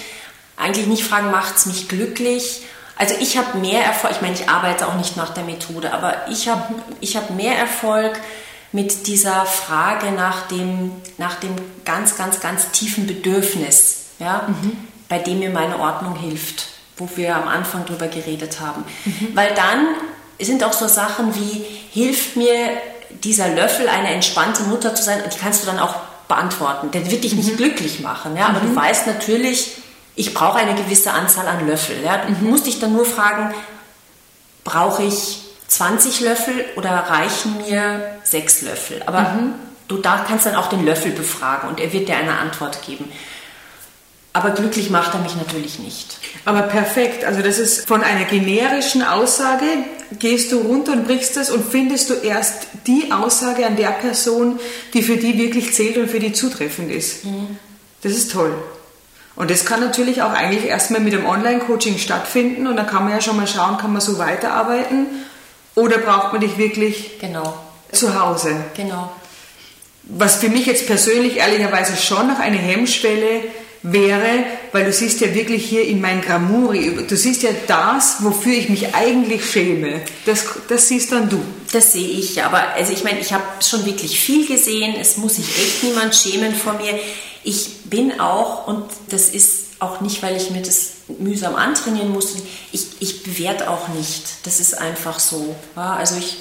[0.58, 2.64] eigentlich nicht fragen, macht es mich glücklich?
[3.02, 6.28] Also ich habe mehr Erfolg, ich meine, ich arbeite auch nicht nach der Methode, aber
[6.30, 8.14] ich habe ich hab mehr Erfolg,
[8.72, 14.78] mit dieser Frage nach dem, nach dem ganz, ganz, ganz tiefen Bedürfnis, ja, mhm.
[15.10, 18.86] bei dem mir meine Ordnung hilft, wo wir am Anfang drüber geredet haben.
[19.06, 19.30] Mhm.
[19.34, 19.88] Weil dann
[20.40, 22.70] sind auch so Sachen wie, hilft mir
[23.24, 25.96] dieser Löffel, eine entspannte Mutter zu sein, und die kannst du dann auch
[26.28, 26.92] beantworten.
[26.92, 27.58] Der wird dich nicht mhm.
[27.58, 28.76] glücklich machen, ja, aber du mhm.
[28.76, 29.72] weißt natürlich,
[30.16, 32.04] ich brauche eine gewisse Anzahl an Löffel.
[32.04, 32.26] Ja.
[32.26, 32.50] Du mhm.
[32.50, 33.54] musst dich dann nur fragen,
[34.64, 39.02] brauche ich 20 Löffel oder reichen mir 6 Löffel?
[39.06, 39.54] Aber mhm.
[39.88, 43.12] du da kannst dann auch den Löffel befragen und er wird dir eine Antwort geben.
[44.34, 46.18] Aber glücklich macht er mich natürlich nicht.
[46.46, 47.26] Aber perfekt.
[47.26, 49.66] Also das ist von einer generischen Aussage,
[50.20, 54.60] gehst du runter und brichst es und findest du erst die Aussage an der Person,
[54.94, 57.26] die für die wirklich zählt und für die zutreffend ist.
[57.26, 57.58] Mhm.
[58.04, 58.54] Das ist toll.
[59.36, 63.14] Und das kann natürlich auch eigentlich erstmal mit dem Online-Coaching stattfinden und dann kann man
[63.14, 65.08] ja schon mal schauen, kann man so weiterarbeiten
[65.76, 67.58] oder braucht man dich wirklich genau.
[67.92, 68.56] zu Hause?
[68.76, 69.12] Genau.
[70.04, 73.44] Was für mich jetzt persönlich ehrlicherweise schon noch eine Hemmschwelle
[73.84, 78.54] wäre, weil du siehst ja wirklich hier in mein Gramuri, du siehst ja das, wofür
[78.54, 80.02] ich mich eigentlich schäme.
[80.26, 81.42] Das, das siehst dann du.
[81.72, 85.38] Das sehe ich, aber also ich meine, ich habe schon wirklich viel gesehen, es muss
[85.38, 87.00] sich echt niemand schämen vor mir.
[87.44, 92.42] Ich bin auch, und das ist auch nicht, weil ich mir das mühsam antrainieren musste.
[92.72, 94.46] Ich, ich bewerte auch nicht.
[94.46, 95.56] Das ist einfach so.
[95.76, 95.96] Ja?
[95.96, 96.38] Also ich,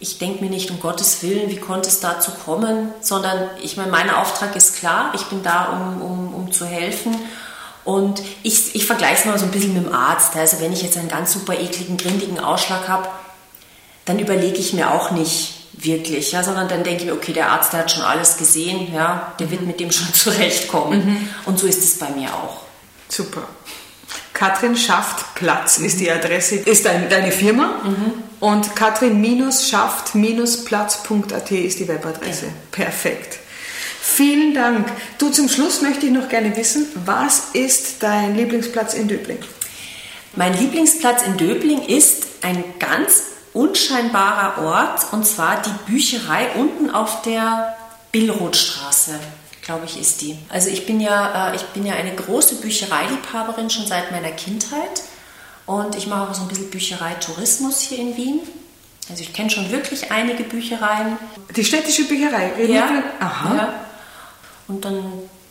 [0.00, 3.92] ich denke mir nicht, um Gottes Willen, wie konnte es dazu kommen, sondern ich meine,
[3.92, 7.14] mein Auftrag ist klar, ich bin da, um, um, um zu helfen.
[7.84, 10.34] Und ich, ich vergleiche es mal so ein bisschen mit dem Arzt.
[10.36, 13.08] Also wenn ich jetzt einen ganz super ekligen, grindigen Ausschlag habe,
[14.04, 17.50] dann überlege ich mir auch nicht wirklich, ja, sondern dann denke ich mir, okay, der
[17.50, 21.04] Arzt, der hat schon alles gesehen, ja, der wird mit dem schon zurechtkommen.
[21.04, 21.28] Mhm.
[21.46, 22.58] Und so ist es bei mir auch.
[23.08, 23.48] Super.
[24.32, 28.14] Katrin schafft Platz ist die Adresse, ist dein, deine Firma mhm.
[28.40, 32.46] und katrin-schafft-platz.at ist die Webadresse.
[32.46, 32.52] Ja.
[32.70, 33.38] Perfekt.
[34.00, 34.90] Vielen Dank.
[35.18, 39.40] Du, zum Schluss möchte ich noch gerne wissen, was ist dein Lieblingsplatz in Döbling?
[40.36, 47.22] Mein Lieblingsplatz in Döbling ist ein ganz unscheinbarer Ort und zwar die Bücherei unten auf
[47.22, 47.76] der
[48.12, 49.18] Billrothstraße
[49.70, 50.36] glaube ich, ist die.
[50.48, 55.02] Also ich bin ja, äh, ich bin ja eine große Büchereiliebhaberin schon seit meiner Kindheit
[55.66, 58.40] und ich mache auch so ein bisschen Büchereitourismus hier in Wien.
[59.08, 61.18] Also ich kenne schon wirklich einige Büchereien.
[61.54, 62.52] Die städtische Bücherei?
[62.64, 63.02] Ja.
[63.20, 63.54] Aha.
[63.54, 63.74] Ja.
[64.66, 65.04] Und dann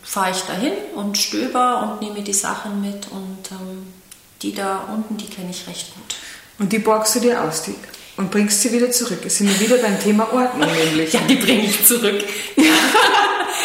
[0.03, 3.93] fahre ich dahin und stöber und nehme die Sachen mit und ähm,
[4.41, 6.15] die da unten, die kenne ich recht gut.
[6.59, 7.75] Und die borgst du dir aus, die
[8.17, 9.21] und bringst sie wieder zurück.
[9.25, 11.13] Es sind wir wieder beim Thema Ordnung nämlich.
[11.13, 12.23] ja, die bringe ich zurück.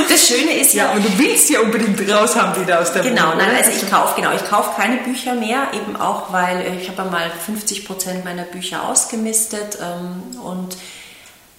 [0.08, 3.02] Das Schöne ist ja, ja, und du willst ja unbedingt raus haben wieder aus der
[3.02, 6.60] Genau, Wohnung, nein, also ich kaufe genau, ich kaufe keine Bücher mehr, eben auch, weil
[6.62, 10.76] äh, ich habe mal 50 Prozent meiner Bücher ausgemistet ähm, und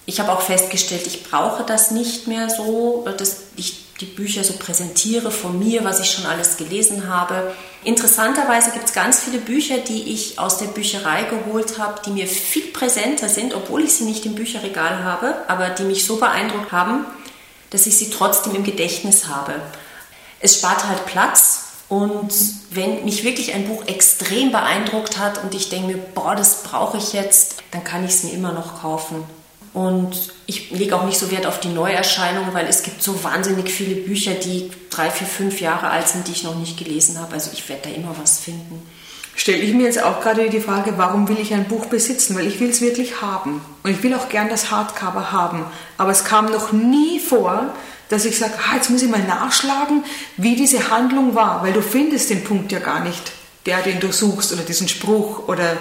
[0.04, 4.54] ich habe auch festgestellt, ich brauche das nicht mehr so, dass ich die Bücher so
[4.54, 7.54] präsentiere von mir, was ich schon alles gelesen habe.
[7.82, 12.26] Interessanterweise gibt es ganz viele Bücher, die ich aus der Bücherei geholt habe, die mir
[12.26, 16.72] viel präsenter sind, obwohl ich sie nicht im Bücherregal habe, aber die mich so beeindruckt
[16.72, 17.06] haben,
[17.70, 19.54] dass ich sie trotzdem im Gedächtnis habe.
[20.40, 22.32] Es spart halt Platz und
[22.70, 26.98] wenn mich wirklich ein Buch extrem beeindruckt hat und ich denke mir, boah, das brauche
[26.98, 29.24] ich jetzt, dann kann ich es mir immer noch kaufen.
[29.76, 33.70] Und ich lege auch nicht so Wert auf die Neuerscheinungen, weil es gibt so wahnsinnig
[33.70, 37.34] viele Bücher, die drei, vier, fünf Jahre alt sind, die ich noch nicht gelesen habe.
[37.34, 38.80] Also ich werde da immer was finden.
[39.34, 42.34] Stelle ich mir jetzt auch gerade die Frage, warum will ich ein Buch besitzen?
[42.34, 43.60] Weil ich will es wirklich haben.
[43.82, 45.66] Und ich will auch gern das Hardcover haben.
[45.98, 47.66] Aber es kam noch nie vor,
[48.08, 50.04] dass ich sage, ah, jetzt muss ich mal nachschlagen,
[50.38, 51.62] wie diese Handlung war.
[51.62, 53.30] Weil du findest den Punkt ja gar nicht,
[53.66, 55.76] der, den du suchst, oder diesen Spruch, oder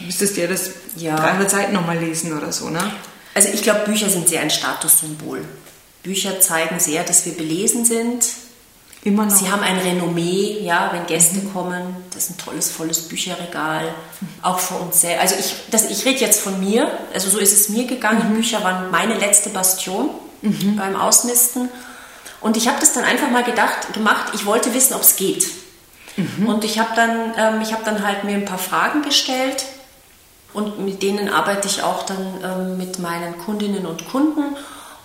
[0.00, 1.16] müsstest dir das ja.
[1.16, 2.92] 300 Seiten nochmal lesen oder so, ne?
[3.34, 5.44] Also ich glaube, Bücher sind sehr ein Statussymbol.
[6.02, 8.24] Bücher zeigen sehr, dass wir belesen sind.
[9.02, 9.34] Immer noch.
[9.34, 11.52] Sie haben ein Renommee, ja, wenn Gäste mhm.
[11.52, 11.96] kommen.
[12.14, 13.92] Das ist ein tolles, volles Bücherregal.
[14.40, 15.20] Auch für uns sehr.
[15.20, 15.54] Also ich,
[15.90, 16.90] ich rede jetzt von mir.
[17.12, 18.30] Also so ist es mir gegangen.
[18.30, 18.36] Mhm.
[18.36, 20.10] Bücher waren meine letzte Bastion
[20.40, 20.76] mhm.
[20.76, 21.68] beim Ausmisten.
[22.40, 24.32] Und ich habe das dann einfach mal gedacht, gemacht.
[24.34, 25.48] Ich wollte wissen, ob es geht.
[26.16, 26.46] Mhm.
[26.46, 29.64] Und ich habe dann, ähm, hab dann halt mir ein paar Fragen gestellt
[30.54, 34.56] und mit denen arbeite ich auch dann ähm, mit meinen Kundinnen und Kunden.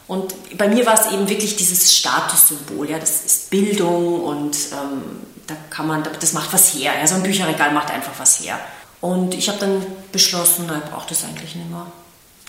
[0.08, 5.02] Und bei mir war es eben wirklich dieses Statussymbol, ja, das ist Bildung und ähm,
[5.46, 6.94] da kann man, das macht was her.
[7.00, 8.60] Ja, so ein Bücherregal macht einfach was her.
[9.02, 11.86] Und ich habe dann beschlossen, nein, ich brauche das eigentlich nicht mehr.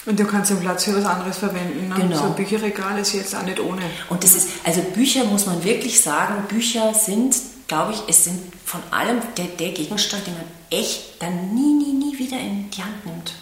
[0.07, 1.89] Und du kannst den Platz für was anderes verwenden.
[1.89, 1.95] Ne?
[1.95, 2.17] Genau.
[2.17, 3.83] So ein Bücherregal ist jetzt auch nicht ohne.
[4.09, 7.37] Und das ist, also Bücher muss man wirklich sagen, Bücher sind
[7.71, 11.93] glaube ich, es sind von allem der, der Gegenstand, den man echt dann nie, nie,
[11.93, 13.33] nie wieder in die Hand nimmt.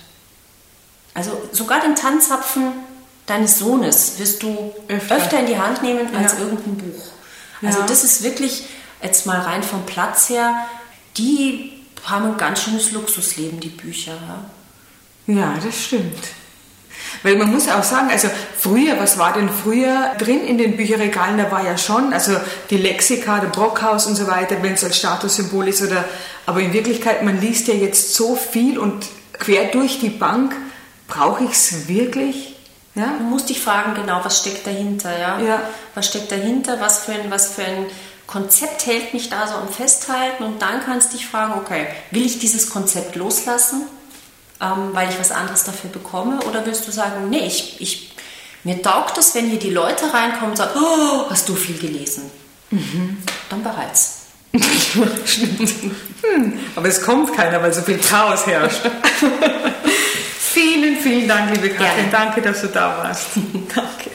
[1.14, 2.72] Also sogar den Tanzapfen
[3.24, 6.41] deines Sohnes wirst du öfter, öfter in die Hand nehmen als ja.
[6.41, 7.05] irgendein Buch.
[7.62, 7.87] Also ja.
[7.87, 8.64] das ist wirklich,
[9.03, 10.66] jetzt mal rein vom Platz her,
[11.16, 11.72] die
[12.05, 14.18] haben ein ganz schönes Luxusleben, die Bücher.
[15.26, 16.29] Ja, ja das stimmt.
[17.22, 21.38] Weil man muss auch sagen, also früher, was war denn früher drin in den Bücherregalen?
[21.38, 22.32] Da war ja schon, also
[22.70, 26.04] die Lexika, der Brockhaus und so weiter, wenn es als Statussymbol ist oder,
[26.46, 30.54] aber in Wirklichkeit, man liest ja jetzt so viel und quer durch die Bank,
[31.06, 32.56] brauche ich es wirklich?
[32.94, 33.14] Ja?
[33.18, 35.40] Du musst dich fragen, genau, was steckt dahinter, ja?
[35.40, 35.62] ja?
[35.94, 37.86] Was steckt dahinter, was für ein, was für ein
[38.26, 42.26] Konzept hält mich da so am Festhalten und dann kannst du dich fragen, okay, will
[42.26, 43.86] ich dieses Konzept loslassen?
[44.61, 46.40] Ähm, weil ich was anderes dafür bekomme?
[46.48, 48.12] Oder willst du sagen, nee, ich, ich,
[48.64, 52.30] mir taugt es, wenn hier die Leute reinkommen und sagen, oh, hast du viel gelesen?
[52.70, 53.18] Mhm.
[53.48, 54.18] Dann bereits.
[55.24, 55.70] Stimmt.
[56.22, 58.80] Hm, aber es kommt keiner, weil so viel Chaos herrscht.
[60.38, 62.11] vielen, vielen Dank, liebe Katrin.
[62.11, 63.26] Danke, dass du da warst.
[63.74, 64.11] Danke.